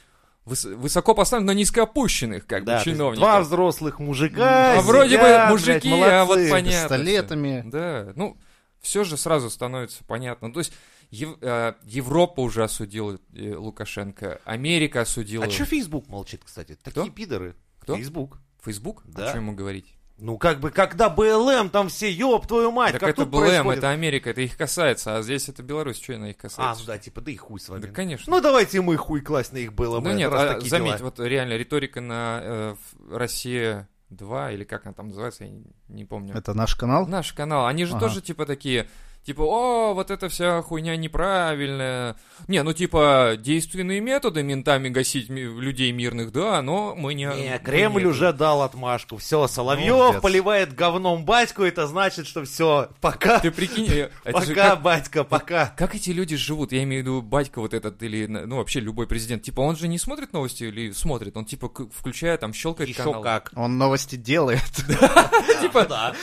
выс- 0.47 0.75
высокопоставленных, 0.75 1.53
но 1.53 1.59
низкоопущенных, 1.59 2.45
как 2.47 2.63
Да, 2.65 2.77
бы, 2.79 2.83
чиновников. 2.83 3.19
два 3.19 3.41
взрослых 3.41 3.99
мужика. 3.99 4.79
А 4.79 4.81
вроде 4.81 5.17
бы 5.19 5.47
мужики, 5.49 5.89
блядь, 5.89 6.11
а 6.13 6.25
вот 6.25 6.35
молодцы. 6.37 6.51
понятно. 6.51 6.79
пистолетами. 6.97 7.63
Да, 7.65 8.13
ну, 8.15 8.37
все 8.81 9.03
же 9.03 9.17
сразу 9.17 9.49
становится 9.49 10.03
понятно. 10.05 10.51
То 10.51 10.59
есть 10.59 10.73
Ев- 11.09 11.37
э, 11.41 11.73
Европа 11.83 12.41
уже 12.41 12.63
осудила 12.63 13.17
э, 13.33 13.53
Лукашенко, 13.55 14.39
Америка 14.45 15.01
осудила. 15.01 15.45
А 15.45 15.49
что 15.49 15.65
Фейсбук 15.65 16.07
молчит, 16.09 16.41
кстати? 16.43 16.77
Такие 16.83 17.09
пидоры. 17.11 17.55
Кто? 17.79 17.95
Фейсбук. 17.95 18.39
Фейсбук? 18.63 19.03
Да. 19.05 19.29
О 19.29 19.33
чем 19.33 19.43
ему 19.43 19.55
говорить? 19.55 19.93
Ну, 20.19 20.37
как 20.39 20.59
бы, 20.59 20.71
когда 20.71 21.09
БЛМ, 21.09 21.69
там 21.69 21.89
все, 21.89 22.11
ёб 22.11 22.47
твою 22.47 22.71
мать, 22.71 22.93
так 22.93 23.01
как 23.01 23.09
это 23.11 23.21
тут 23.23 23.29
БЛМ, 23.29 23.41
происходит? 23.41 23.77
это 23.77 23.89
Америка, 23.91 24.29
это 24.31 24.41
их 24.41 24.57
касается, 24.57 25.17
а 25.17 25.21
здесь 25.21 25.47
это 25.47 25.61
Беларусь, 25.61 26.01
что 26.01 26.15
она 26.15 26.31
их 26.31 26.37
А, 26.39 26.41
касается? 26.41 26.81
ну 26.81 26.87
да, 26.87 26.97
типа, 26.97 27.21
да 27.21 27.31
и 27.31 27.35
хуй 27.35 27.59
с 27.59 27.69
вами. 27.69 27.81
Да, 27.81 27.87
конечно. 27.89 28.33
Ну, 28.33 28.41
давайте 28.41 28.81
мы 28.81 28.97
хуй 28.97 29.21
класть 29.21 29.53
на 29.53 29.57
их 29.57 29.73
БЛМ. 29.73 30.03
Ну 30.03 30.13
нет, 30.13 30.31
раз 30.31 30.41
а, 30.41 30.53
такие 30.55 30.69
заметь, 30.71 30.97
дела. 30.97 31.11
вот 31.15 31.19
реально 31.19 31.53
риторика 31.55 32.01
на 32.01 32.39
э, 32.41 32.75
Россия 33.11 33.87
2, 34.09 34.51
или 34.53 34.63
как 34.63 34.85
она 34.85 34.93
там 34.93 35.09
называется, 35.09 35.43
я 35.43 35.51
не, 35.51 35.63
не 35.87 36.05
помню. 36.05 36.35
Это 36.35 36.53
наш 36.55 36.75
канал? 36.75 37.05
Наш 37.07 37.33
канал, 37.33 37.67
они 37.67 37.85
же 37.85 37.95
Ага. 37.95 38.07
тоже 38.07 38.21
типа 38.21 38.45
такие, 38.47 38.87
Типа, 39.27 39.41
о, 39.41 39.93
вот 39.93 40.09
эта 40.09 40.29
вся 40.29 40.61
хуйня 40.61 40.95
неправильная. 40.95 42.15
Не, 42.47 42.63
ну 42.63 42.71
типа, 42.71 43.33
действенные 43.37 43.99
методы 43.99 44.41
ментами 44.41 44.87
гасить 44.87 45.27
ми- 45.27 45.41
людей 45.41 45.91
мирных, 45.91 46.31
да, 46.31 46.61
но 46.61 46.95
мы 46.95 47.13
не... 47.13 47.25
Не, 47.25 47.59
Кремль 47.59 48.03
нет. 48.03 48.11
уже 48.11 48.31
дал 48.31 48.61
отмашку. 48.61 49.17
Все, 49.17 49.45
Соловьев 49.47 50.21
поливает 50.21 50.73
говном 50.73 51.25
батьку, 51.25 51.63
это 51.63 51.87
значит, 51.87 52.25
что 52.25 52.45
все, 52.45 52.87
пока, 53.01 53.41
Ты 53.41 53.51
прикинь, 53.51 53.89
э, 53.89 54.09
же 54.23 54.31
пока, 54.31 54.69
как, 54.69 54.81
батька, 54.81 55.23
пока. 55.25 55.73
как 55.75 55.93
эти 55.93 56.11
люди 56.11 56.37
живут? 56.37 56.71
Я 56.71 56.83
имею 56.83 57.03
в 57.03 57.05
виду 57.05 57.21
батька 57.21 57.59
вот 57.59 57.73
этот 57.73 58.01
или, 58.03 58.27
ну, 58.27 58.55
вообще 58.55 58.79
любой 58.79 59.07
президент. 59.07 59.43
Типа, 59.43 59.59
он 59.59 59.75
же 59.75 59.89
не 59.89 59.97
смотрит 59.97 60.31
новости 60.31 60.63
или 60.63 60.91
смотрит? 60.91 61.35
Он 61.35 61.43
типа, 61.43 61.69
включая, 61.93 62.37
там, 62.37 62.53
щелкает 62.53 62.87
Еще 62.91 63.03
канал. 63.03 63.21
как. 63.21 63.51
Он 63.57 63.77
новости 63.77 64.15
делает. 64.15 64.63
Типа, 65.61 66.15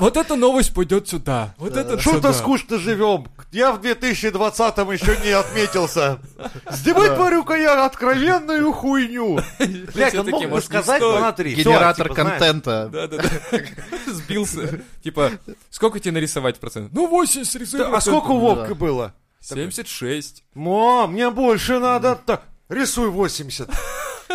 вот 0.00 0.16
эта 0.16 0.34
новость 0.34 0.74
пойдет 0.74 1.06
сюда. 1.08 1.54
Вот 1.58 1.76
это 1.76 1.96
Что-то 2.20 2.32
скучно 2.34 2.78
живем. 2.78 3.26
Я 3.52 3.72
в 3.72 3.80
2020-м 3.80 4.90
еще 4.90 5.16
не 5.24 5.30
отметился. 5.30 6.18
Снимай, 6.72 7.14
тварюка, 7.14 7.54
я 7.56 7.84
откровенную 7.86 8.72
хуйню. 8.72 9.40
Блять, 9.94 10.14
он 10.14 10.28
мог 10.28 10.48
бы 10.48 10.60
сказать, 10.60 11.00
смотри, 11.02 11.54
Генератор 11.54 12.08
типа, 12.08 12.14
контента. 12.14 12.88
Да-да-да. 12.92 13.28
Сбился. 14.12 14.80
Типа, 15.02 15.32
сколько 15.70 16.00
тебе 16.00 16.12
нарисовать 16.12 16.58
процентов? 16.58 16.92
Ну, 16.94 17.06
80 17.06 17.54
рисуй. 17.56 17.78
да, 17.80 17.90
А 17.94 18.00
сколько 18.00 18.30
у 18.30 18.38
Вовка 18.38 18.68
Да. 18.68 18.74
было? 18.74 19.14
76. 19.40 20.44
Мо, 20.54 21.06
мне 21.06 21.30
больше 21.30 21.78
надо. 21.78 22.16
Так, 22.26 22.42
рисуй 22.68 23.08
80. 23.10 23.68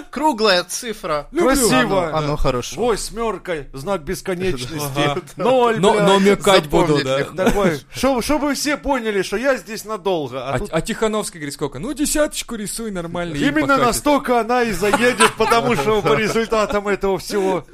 Круглая 0.10 0.64
цифра. 0.64 1.28
Красиво. 1.36 2.08
Оно, 2.10 2.18
оно 2.18 2.38
хорошо. 2.38 2.80
Восьмеркой, 2.80 3.68
знак 3.74 4.04
бесконечности. 4.04 5.22
Ноль, 5.38 5.80
Но, 5.80 5.94
блядь. 5.94 6.08
но 6.08 6.20
мекать 6.20 6.68
буду, 6.68 7.04
да. 7.04 7.24
Такой, 7.26 7.80
чтобы, 8.22 8.54
все 8.54 8.78
поняли, 8.78 9.22
что 9.22 9.38
я 9.38 9.58
здесь 9.58 9.86
надолго. 9.86 10.48
А, 10.48 10.54
А, 10.54 10.60
тут 10.60 10.70
а 10.72 10.82
Тихановский 10.82 11.40
говорит, 11.40 11.54
сколько? 11.54 11.80
Ну, 11.80 11.94
десяточку 11.94 12.56
рисуй 12.56 12.92
нормально. 12.92 13.36
именно 13.36 13.78
настолько 13.78 14.40
она 14.40 14.64
и 14.64 14.72
заедет, 14.72 15.34
потому 15.38 15.76
что 15.76 16.02
по 16.02 16.14
результатам 16.18 16.88
этого 16.88 17.18
всего. 17.20 17.66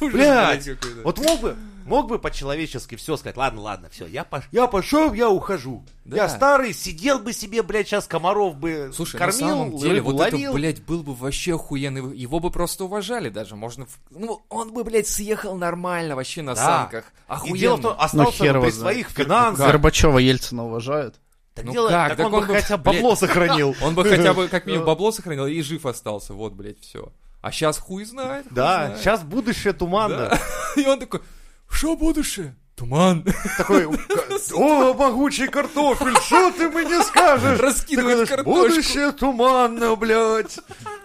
Блядь. 0.00 0.68
Вот 1.02 1.18
мог 1.18 1.40
бы, 1.40 1.56
мог 1.84 2.08
бы 2.08 2.18
по-человечески 2.18 2.96
все 2.96 3.16
сказать. 3.16 3.36
Ладно, 3.36 3.60
ладно, 3.62 3.88
все, 3.90 4.06
я, 4.06 4.24
пош... 4.24 4.44
я 4.52 4.66
пошел, 4.66 5.12
я 5.12 5.28
ухожу. 5.30 5.84
Да. 6.04 6.16
Я 6.16 6.28
старый, 6.28 6.72
сидел 6.74 7.18
бы 7.18 7.32
себе, 7.32 7.62
блядь, 7.62 7.86
сейчас 7.88 8.06
комаров 8.06 8.56
бы 8.56 8.90
Слушай, 8.94 9.16
кормил, 9.18 9.40
на 9.40 9.48
самом 9.48 9.76
деле, 9.78 9.94
рыбу 9.94 10.10
вот 10.12 10.20
ловил. 10.20 10.50
это, 10.50 10.52
блядь, 10.58 10.82
был 10.82 11.02
бы 11.02 11.14
вообще 11.14 11.54
охуенный. 11.54 12.16
Его 12.16 12.40
бы 12.40 12.50
просто 12.50 12.84
уважали 12.84 13.28
даже. 13.28 13.56
Можно... 13.56 13.86
Ну, 14.10 14.42
он 14.48 14.72
бы, 14.72 14.84
блядь, 14.84 15.06
съехал 15.06 15.56
нормально 15.56 16.16
вообще 16.16 16.42
на 16.42 16.54
Да. 16.54 16.64
санках. 16.64 17.04
И 17.06 17.32
Охуенно. 17.32 17.58
дело 17.58 17.76
в 17.76 17.80
том, 17.82 17.96
остался 17.98 18.38
хер 18.44 18.58
бы 18.58 18.66
при 18.66 18.70
своих 18.72 19.08
финансах. 19.10 19.66
Горбачева 19.66 20.18
Ельцина 20.18 20.66
уважают. 20.66 21.16
Так, 21.54 21.64
Ну 21.66 21.72
дело- 21.72 21.88
как? 21.88 22.08
так 22.08 22.16
Так 22.18 22.26
он, 22.26 22.34
он 22.34 22.46
бы 22.46 22.54
хотя 22.54 22.76
бы 22.76 22.82
блядь, 22.90 22.96
бабло 23.02 23.14
сохранил. 23.16 23.76
Он 23.82 23.94
бы 23.94 24.04
хотя 24.04 24.34
бы 24.34 24.48
как 24.48 24.66
минимум 24.66 24.86
бабло 24.88 25.12
сохранил 25.12 25.46
и 25.46 25.60
жив 25.62 25.86
остался. 25.86 26.34
Вот, 26.34 26.52
блядь, 26.52 26.80
все. 26.80 27.12
А 27.42 27.52
сейчас 27.52 27.78
хуй 27.78 28.04
знает. 28.04 28.46
хуй 28.48 28.54
Да, 28.56 28.86
знает. 28.86 29.00
сейчас 29.00 29.22
будущее 29.22 29.72
туманно. 29.72 30.30
Да. 30.30 30.40
И 30.82 30.86
он 30.86 30.98
такой, 30.98 31.20
что 31.68 31.96
будущее? 31.96 32.56
Туман. 32.76 33.24
Такой, 33.56 33.86
о, 34.54 34.94
могучий 34.94 35.46
картофель, 35.46 36.16
что 36.26 36.50
ты 36.50 36.68
мне 36.68 37.02
скажешь? 37.04 37.60
Раскидывает 37.60 38.28
картошку. 38.28 38.50
Будущее 38.50 39.12
туманно, 39.12 39.94
блядь. 39.94 40.58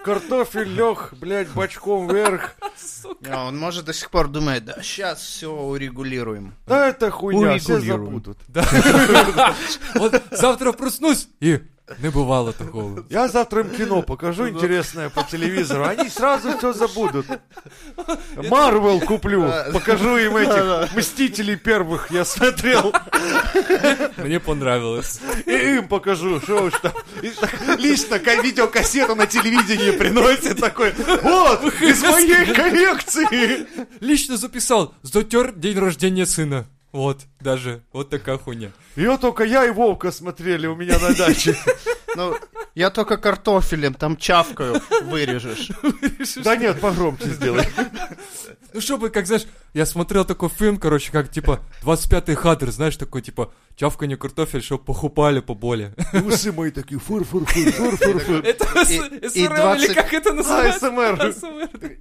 Картофель 0.04 0.70
лег, 0.70 1.14
блядь, 1.20 1.50
бочком 1.50 2.08
вверх. 2.08 2.56
А 3.30 3.46
он 3.46 3.60
может 3.60 3.86
до 3.86 3.94
сих 3.94 4.10
пор 4.10 4.30
думает, 4.30 4.66
да, 4.66 4.82
сейчас 4.82 5.20
все 5.20 5.52
урегулируем. 5.52 6.56
Да 6.66 6.88
это 6.88 7.12
хуйня, 7.12 7.60
все 7.60 7.80
забудут. 7.80 8.40
Вот 9.94 10.24
завтра 10.32 10.72
проснусь 10.72 11.28
и 11.40 11.60
не 11.98 12.10
бывало 12.10 12.54
такого. 12.54 13.04
Я 13.10 13.28
завтра 13.28 13.62
им 13.62 13.70
кино 13.72 14.02
покажу 14.02 14.48
интересное 14.50 15.10
по 15.10 15.24
телевизору, 15.24 15.86
они 15.86 16.10
сразу 16.10 16.58
все 16.58 16.74
забудут. 16.74 17.26
Марвел 18.36 19.00
куплю, 19.02 19.52
покажу 19.74 20.18
им 20.18 20.38
этих 20.38 20.96
Мстителей 20.96 21.56
первых 21.56 22.12
я 22.12 22.26
смотрел, 22.26 22.94
Мне 24.18 24.40
понравилось. 24.40 25.20
и 25.46 25.52
им 25.78 25.88
покажу, 25.88 26.40
что 26.42 26.64
уж 26.64 26.74
там. 26.82 26.94
Лично 27.78 28.20
ка- 28.20 28.42
видеокассету 28.42 29.16
на 29.16 29.26
телевидении 29.28 29.92
приносит 29.92 30.60
такой, 30.60 30.94
вот, 31.24 31.64
из 31.82 32.02
моей 32.04 32.54
коллекции. 32.54 33.68
Лично 34.00 34.38
записал, 34.38 34.94
затер 35.02 35.52
день 35.54 35.78
рождения 35.80 36.26
сына. 36.26 36.68
Вот, 36.92 37.22
даже, 37.40 37.84
вот 37.94 38.10
такая 38.10 38.38
хуйня. 38.38 38.72
Ее 38.96 39.18
только 39.18 39.44
я 39.44 39.66
и 39.66 39.70
Вовка 39.70 40.12
смотрели 40.12 40.66
у 40.68 40.76
меня 40.76 40.98
на 41.00 41.16
даче. 41.16 41.56
Ну, 42.16 42.36
я 42.74 42.90
только 42.90 43.18
картофелем, 43.18 43.94
там 43.94 44.18
чавкаю, 44.18 44.82
вырежешь. 45.04 45.70
Да 46.44 46.56
нет, 46.56 46.82
погромче 46.82 47.30
сделай. 47.30 47.68
Ну, 48.74 48.82
чтобы, 48.82 49.12
как, 49.12 49.28
знаешь, 49.28 49.46
я 49.74 49.86
смотрел 49.86 50.26
такой 50.26 50.50
фильм, 50.50 50.78
короче, 50.78 51.12
как, 51.12 51.30
типа, 51.32 51.60
25-й 51.84 52.36
хадр, 52.36 52.72
знаешь, 52.72 52.98
такой, 52.98 53.22
типа, 53.22 53.52
чавканье 53.76 54.18
картофель, 54.18 54.62
чтобы 54.62 54.84
похупали 54.84 55.40
поболее. 55.40 55.94
Усы 56.26 56.52
мои 56.52 56.72
такие, 56.72 57.00
фур-фур-фур, 57.00 57.72
фур-фур-фур. 57.72 58.42
Это 58.44 58.66
И- 58.90 58.96
и 58.96 59.30
СРМ 59.30 59.40
или 59.42 59.48
20 59.56 59.94
как 59.96 60.14
это 60.14 60.34
называется? 60.34 60.88
АСМР. 60.88 61.34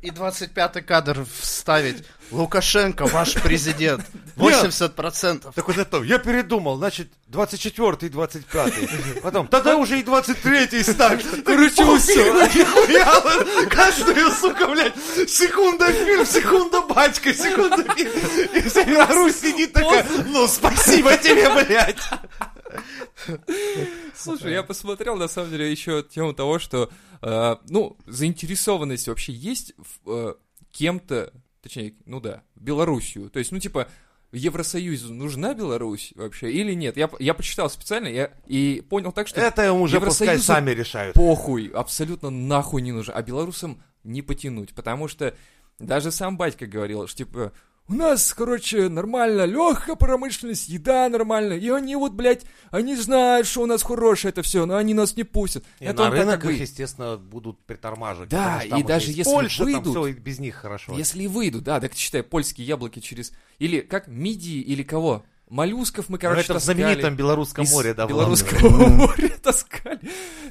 И 0.03 0.11
25-й 0.11 0.83
кадр 0.83 1.25
вставить. 1.41 2.05
Лукашенко, 2.31 3.07
ваш 3.07 3.35
президент. 3.35 4.05
80%. 4.37 5.53
Так 5.55 5.67
вот 5.67 5.79
это, 5.79 6.03
я 6.03 6.19
передумал, 6.19 6.77
значит, 6.77 7.09
24-й, 7.31 8.09
25-й. 8.09 9.21
Потом, 9.21 9.47
тогда 9.49 9.77
уже 9.77 9.99
и 10.01 10.03
23-й 10.03 10.85
ставь. 10.85 11.25
Короче. 11.45 11.83
Нихуя, 11.85 13.67
каждую, 13.69 14.31
сука, 14.33 14.67
блядь, 14.69 14.95
секунда 15.29 15.91
фильм, 15.93 16.27
секунда 16.27 16.81
батька, 16.83 17.33
секунда. 17.35 17.58
И 17.59 18.61
вся 18.69 18.85
Беларусь 18.85 19.37
сидит 19.37 19.73
такая, 19.73 20.07
ну, 20.27 20.47
спасибо 20.47 21.17
тебе, 21.17 21.49
блядь. 21.55 21.99
Слушай, 24.15 24.53
я 24.53 24.63
посмотрел, 24.63 25.17
на 25.17 25.29
самом 25.29 25.51
деле, 25.51 25.71
еще 25.71 26.03
тему 26.03 26.35
того, 26.35 26.59
что, 26.59 26.91
э, 27.23 27.57
ну, 27.69 27.97
заинтересованность 28.07 29.09
вообще 29.09 29.33
есть 29.33 29.75
в, 29.79 30.11
э, 30.11 30.35
кем-то, 30.73 31.33
точнее, 31.63 31.95
ну 32.05 32.21
да, 32.21 32.43
Белоруссию. 32.57 33.31
То 33.31 33.39
есть, 33.39 33.53
ну, 33.53 33.59
типа, 33.59 33.89
Евросоюзу 34.33 35.15
нужна 35.15 35.55
Беларусь 35.55 36.13
вообще 36.15 36.51
или 36.53 36.75
нет? 36.75 36.97
Я, 36.97 37.09
я 37.19 37.33
почитал 37.33 37.71
специально 37.71 38.09
я, 38.09 38.31
и 38.47 38.85
понял 38.89 39.11
так, 39.13 39.27
что 39.27 39.41
Это 39.41 39.73
уже 39.73 40.01
пускай 40.01 40.27
Евросоюзу 40.29 40.45
сами 40.45 40.71
решают. 40.73 41.15
похуй, 41.15 41.69
абсолютно 41.69 42.29
нахуй 42.29 42.83
не 42.83 42.93
нужен. 42.93 43.15
А 43.17 43.23
белорусам 43.23 43.83
не 44.05 44.21
потянуть, 44.21 44.75
потому 44.75 45.09
что 45.09 45.35
даже 45.79 46.11
сам 46.11 46.37
батька 46.37 46.67
говорил, 46.67 47.07
что 47.07 47.19
типа 47.19 47.53
у 47.91 47.95
нас, 47.95 48.35
короче, 48.35 48.91
нормально, 48.91 49.47
легкая 49.47 49.97
промышленность, 49.97 50.69
еда 50.69 51.09
нормальная, 51.09 51.57
и 51.57 51.71
они 51.71 51.97
вот, 51.97 52.13
блядь, 52.13 52.45
они 52.71 52.95
знают, 52.95 53.47
что 53.47 53.63
у 53.63 53.67
нас 53.67 53.83
хорошее 53.83 54.31
это 54.31 54.43
все, 54.43 54.67
но 54.67 54.77
они 54.77 54.93
нас 54.93 55.17
не 55.17 55.25
пустят. 55.25 55.65
И 55.81 55.87
это 55.87 56.05
на 56.05 56.11
рынок 56.11 56.45
их, 56.45 56.61
естественно, 56.61 57.17
будут 57.17 57.59
притормаживать. 57.65 58.29
Да, 58.29 58.63
и 58.63 58.83
даже 58.83 59.11
если 59.11 59.23
Польша, 59.33 59.65
выйдут- 59.65 59.95
там 59.95 60.05
все 60.05 60.13
без 60.13 60.39
них 60.39 60.57
хорошо. 60.57 60.95
Если 60.95 61.27
выйдут, 61.27 61.65
да, 61.65 61.81
так 61.81 61.95
считай, 61.95 62.23
польские 62.23 62.67
яблоки 62.67 63.01
через... 63.01 63.33
Или 63.59 63.81
как, 63.81 64.07
мидии 64.07 64.61
или 64.61 64.83
кого? 64.83 65.25
Моллюсков 65.49 66.11
мы, 66.11 66.19
Но 66.19 66.21
короче, 66.21 66.43
это 66.43 66.53
в 66.55 66.57
таскали. 66.57 66.77
знаменитом 66.83 67.17
Белорусском 67.17 67.67
море, 67.69 67.95
да, 67.95 68.07
Белорусского 68.07 68.69
моря 68.89 69.31
таскали. 69.43 70.01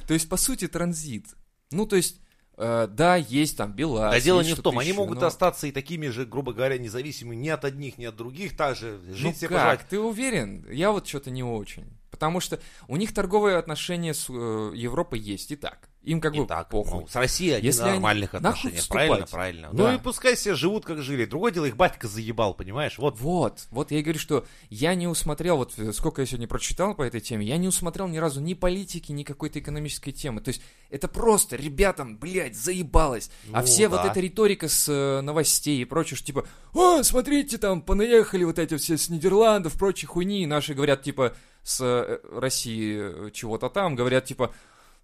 То 0.08 0.14
есть, 0.14 0.28
по 0.28 0.36
сути, 0.36 0.66
транзит. 0.66 1.26
Ну, 1.70 1.86
то 1.86 1.94
есть, 1.94 2.20
да, 2.58 3.16
есть 3.16 3.56
там 3.56 3.72
Беларусь. 3.72 4.14
Да 4.16 4.20
дело 4.20 4.40
не 4.40 4.54
в 4.54 4.60
том, 4.62 4.78
они 4.78 4.88
еще, 4.90 4.98
могут 4.98 5.20
но- 5.20 5.26
остаться 5.26 5.66
и 5.66 5.72
такими 5.72 6.08
же, 6.08 6.26
грубо 6.26 6.52
говоря, 6.52 6.76
независимыми 6.78 7.36
ни 7.36 7.48
от 7.48 7.64
одних, 7.64 7.98
ни 7.98 8.04
от 8.04 8.16
других, 8.16 8.56
так 8.56 8.76
же 8.76 9.00
жить 9.12 9.24
Ну 9.24 9.32
себе 9.34 9.48
как, 9.48 9.56
пожрать. 9.58 9.88
ты 9.88 10.00
уверен? 10.00 10.66
Я 10.70 10.90
вот 10.92 11.06
что-то 11.06 11.30
не 11.30 11.42
очень. 11.44 11.86
Потому 12.10 12.40
что 12.40 12.58
у 12.88 12.96
них 12.96 13.14
торговые 13.14 13.58
отношения 13.58 14.12
с 14.12 14.26
э, 14.28 14.72
Европой 14.74 15.20
есть 15.20 15.52
и 15.52 15.56
так. 15.56 15.88
Им 16.08 16.20
как 16.22 16.34
И 16.34 16.40
бы 16.40 16.46
так, 16.46 16.70
похуй. 16.70 17.00
ну, 17.02 17.06
с 17.06 17.14
Россией 17.16 17.52
они 17.56 17.66
Если 17.66 17.80
на 17.80 17.86
они- 17.86 17.94
нормальных 17.94 18.30
вступать? 18.78 18.88
правильно, 18.88 19.26
правильно. 19.26 19.68
Да. 19.72 19.90
Ну 19.90 19.94
и 19.96 19.98
пускай 19.98 20.36
все 20.36 20.54
живут, 20.54 20.84
как 20.86 21.02
жили. 21.02 21.26
Другое 21.26 21.52
дело, 21.52 21.66
их 21.66 21.76
батька 21.76 22.08
заебал, 22.08 22.54
понимаешь? 22.54 22.96
Вот 22.98 23.20
Вот, 23.20 23.66
вот 23.70 23.90
я 23.90 23.98
и 23.98 24.02
говорю, 24.02 24.18
что 24.18 24.46
я 24.70 24.94
не 24.94 25.06
усмотрел, 25.06 25.58
вот 25.58 25.74
э, 25.78 25.92
сколько 25.92 26.22
я 26.22 26.26
сегодня 26.26 26.48
прочитал 26.48 26.94
по 26.94 27.02
этой 27.02 27.20
теме, 27.20 27.44
я 27.46 27.58
не 27.58 27.68
усмотрел 27.68 28.08
ни 28.08 28.16
разу 28.16 28.40
ни 28.40 28.54
политики, 28.54 29.12
ни 29.12 29.22
какой-то 29.22 29.58
экономической 29.58 30.12
темы. 30.12 30.40
То 30.40 30.48
есть 30.48 30.62
это 30.88 31.08
просто 31.08 31.56
ребятам, 31.56 32.16
блядь, 32.16 32.56
заебалось. 32.56 33.30
а 33.52 33.60
Ну, 33.60 33.66
все 33.66 33.88
вот 33.88 34.02
да. 34.02 34.10
эта 34.10 34.20
риторика 34.20 34.68
с 34.68 34.88
э, 34.88 35.20
новостей 35.20 35.82
и 35.82 35.84
прочее, 35.84 36.16
что 36.16 36.26
типа, 36.26 36.46
о, 36.72 37.02
смотрите, 37.02 37.58
там, 37.58 37.82
понаехали 37.82 38.44
вот 38.44 38.58
эти 38.58 38.76
все 38.78 38.96
с 38.96 39.10
Нидерландов, 39.10 39.74
прочие 39.78 40.08
хуйни, 40.08 40.42
и 40.42 40.46
наши 40.46 40.72
говорят, 40.72 41.02
типа, 41.02 41.34
с 41.62 41.80
э, 41.82 42.20
России 42.32 42.96
э, 43.26 43.30
чего-то 43.32 43.68
там, 43.68 43.94
говорят, 43.94 44.24
типа, 44.24 44.54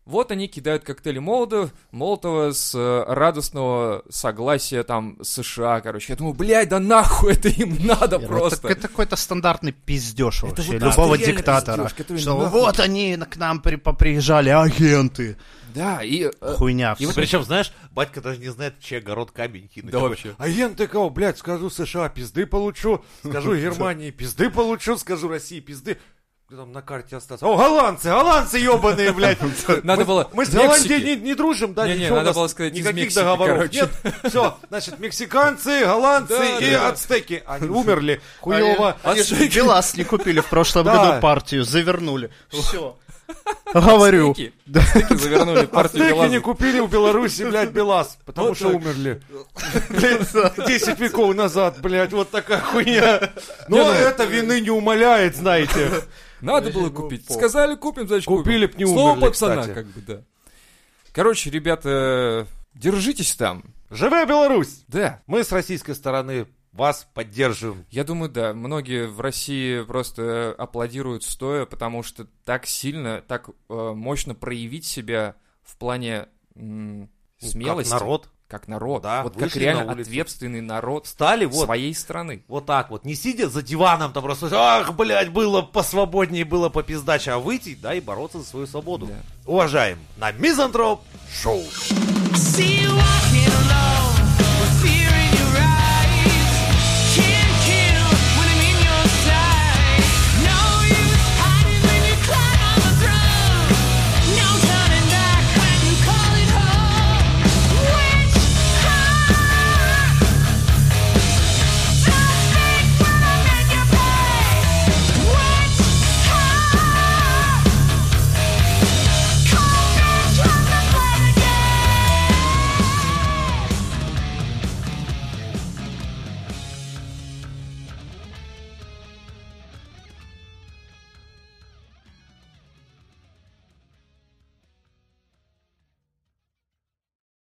Вот 0.07 0.31
они 0.31 0.49
кидают 0.49 0.85
коктейли 0.85 1.19
Молотов, 1.19 1.73
Молотова 1.91 2.53
с 2.53 2.75
э, 2.75 3.05
радостного 3.09 4.05
согласия 4.11 4.83
там 4.83 5.17
США, 5.23 5.81
короче. 5.81 6.13
Я 6.13 6.17
думаю, 6.17 6.35
блядь, 6.35 6.69
да 6.69 6.79
нахуй 6.79 7.33
это 7.33 7.49
им 7.49 7.79
надо 7.87 8.19
Не, 8.19 8.27
ну, 8.27 8.29
просто. 8.29 8.69
Это, 8.69 8.79
это 8.79 8.89
какой-то 8.89 9.17
стандартный 9.17 9.73
пиздеж 9.73 10.45
Это 10.45 10.57
вообще 10.57 10.73
вот 10.73 10.83
любого 10.83 11.17
диктатора. 11.17 11.89
который 11.89 12.19
что 12.19 12.39
нахуй. 12.39 12.61
вот 12.61 12.81
они 12.81 13.17
к 13.17 13.37
нам 13.39 13.61
при, 13.63 13.77
поприезжали, 13.77 14.51
агенты. 14.51 15.39
Да, 15.75 16.05
и... 16.05 16.31
э, 16.41 16.55
Хуйня. 16.55 16.95
и 16.99 17.05
всё. 17.05 17.15
Причем, 17.15 17.43
знаешь, 17.43 17.73
батька 17.91 18.21
даже 18.21 18.39
не 18.39 18.49
знает, 18.49 18.75
чей 18.81 18.99
огород 18.99 19.33
камень 19.33 19.69
кинуть. 19.69 19.91
Да 19.91 19.99
вообще. 19.99 20.35
Агенты 20.39 20.87
кого, 20.87 21.11
блядь, 21.11 21.39
скажу 21.39 21.69
США, 21.69 22.09
пизды 22.09 22.47
получу. 22.47 23.05
Скажу 23.27 23.57
Германии, 23.61 24.11
пизды 24.11 24.51
получу. 24.51 24.97
Скажу 24.97 25.29
России, 25.29 25.61
пизды. 25.61 25.99
Там 26.51 26.73
на 26.73 26.83
карте 26.83 27.17
остаться. 27.17 27.45
О, 27.47 27.57
голландцы, 27.57 28.11
голландцы 28.11 28.59
ебаные, 28.59 29.13
блядь. 29.13 29.39
Надо 29.83 30.03
Мы- 30.03 30.05
было 30.05 30.31
Мы 30.35 30.45
с. 30.45 30.51
Голландией 30.51 31.17
не, 31.17 31.23
не 31.23 31.35
дружим, 31.35 31.73
да? 31.73 31.89
Ничего 31.89 32.17
надо 32.17 32.33
было 32.35 32.47
сказать, 32.49 32.75
из 32.75 32.81
никаких 32.81 32.97
Мексики, 33.05 33.19
договоров 33.21 33.57
короче. 33.57 33.81
нет. 34.05 34.15
Все, 34.29 34.59
значит, 34.69 34.99
мексиканцы, 35.01 35.85
голландцы 35.85 36.37
Да, 36.39 36.59
и 36.59 36.71
да. 36.71 36.89
ацтеки. 36.91 37.43
Они 37.47 37.69
умерли. 37.71 38.21
Хуево. 38.41 38.97
Они 39.03 39.23
же 39.23 39.35
Ацтеки. 39.35 39.57
Белас 39.57 39.97
не 39.97 40.05
купили 40.05 40.41
в 40.41 40.47
прошлом 40.47 40.85
Да. 40.85 40.97
году 41.07 41.21
партию, 41.23 41.65
завернули. 41.65 42.31
Все. 42.51 42.97
Говорю. 43.75 44.31
Ацтеки 44.31 44.53
завернули 45.15 45.67
партию 45.67 46.05
Ацтеки 46.05 46.15
не 46.15 46.29
Белаза. 46.29 46.41
купили 46.41 46.81
у 46.81 46.87
Беларуси, 46.87 47.43
блядь, 47.43 47.71
Белаз, 47.71 48.19
потому 48.25 48.55
что 48.55 48.69
умерли. 48.69 49.21
Блядь, 49.91 50.67
10 50.67 51.01
веков 51.01 51.35
назад, 51.35 51.81
блядь, 51.81 52.13
вот 52.13 52.31
такая 52.31 52.61
хуйня. 52.61 53.33
Но 53.69 53.79
ну- 53.79 53.91
это 53.91 54.25
вины 54.25 54.61
не 54.61 54.71
умаляет, 54.71 55.37
знаете. 55.37 55.91
Надо 56.41 56.71
было 56.71 56.91
купить. 56.91 57.31
Сказали, 57.31 57.75
купим, 57.75 58.07
значит 58.07 58.27
Купили 58.27 58.67
б 58.67 58.75
не 58.77 58.87
Слово 58.87 59.13
умерли, 59.13 59.29
пацана, 59.29 59.63
кстати. 59.63 59.75
как 59.75 59.87
бы, 59.87 60.01
да. 60.03 60.21
Короче, 61.13 61.51
ребята, 61.51 62.47
держитесь 62.75 63.35
там. 63.35 63.65
Живая 63.91 64.27
Беларусь! 64.27 64.85
Да, 64.89 65.21
Мы 65.27 65.45
с 65.45 65.53
российской 65.53 65.95
стороны 65.95 66.47
вас 66.75 67.07
поддерживаем. 67.15 67.85
я 67.91 68.05
думаю, 68.05 68.31
да. 68.31 68.53
Многие 68.53 69.07
в 69.07 69.21
России 69.21 69.83
просто 69.83 70.55
аплодируют 70.59 71.23
стоя, 71.25 71.65
потому 71.67 72.03
что 72.03 72.27
так 72.45 72.67
сильно, 72.67 73.23
так 73.27 73.49
э, 73.69 73.93
мощно 73.95 74.35
проявить 74.35 74.85
себя 74.85 75.37
в 75.63 75.77
плане 75.77 76.27
м, 76.57 77.09
смелости. 77.41 77.91
Как 77.91 78.01
народ. 78.01 78.29
Как 78.47 78.69
народ. 78.69 79.03
Да, 79.03 79.23
вот 79.23 79.37
как 79.37 79.55
на 79.55 79.59
реально 79.59 79.85
улицу. 79.93 80.03
ответственный 80.11 80.61
народ 80.61 81.07
Стали 81.07 81.45
вот, 81.47 81.65
своей 81.65 81.95
страны. 81.95 82.45
вот 82.47 82.67
так 82.67 82.91
вот, 82.91 83.05
не 83.05 83.15
сидя 83.15 83.49
за 83.49 83.63
диваном 83.63 84.13
там 84.13 84.23
просто, 84.23 84.49
ах, 84.53 84.95
блядь, 84.95 85.31
было 85.33 85.63
посвободнее, 85.63 86.45
было 86.45 86.69
попиздаче, 86.69 87.33
а 87.33 87.39
выйти, 87.39 87.75
да, 87.75 87.95
и 87.95 88.01
бороться 88.01 88.39
за 88.41 88.45
свою 88.45 88.67
свободу. 88.67 89.07
Да. 89.07 89.15
Уважаем, 89.47 89.99
на 90.19 90.31
Мизантроп 90.33 91.01
Шоу. 91.33 91.63
See 92.35 92.83
you 92.83 92.91
walking 92.95 93.49
alone. 93.49 94.04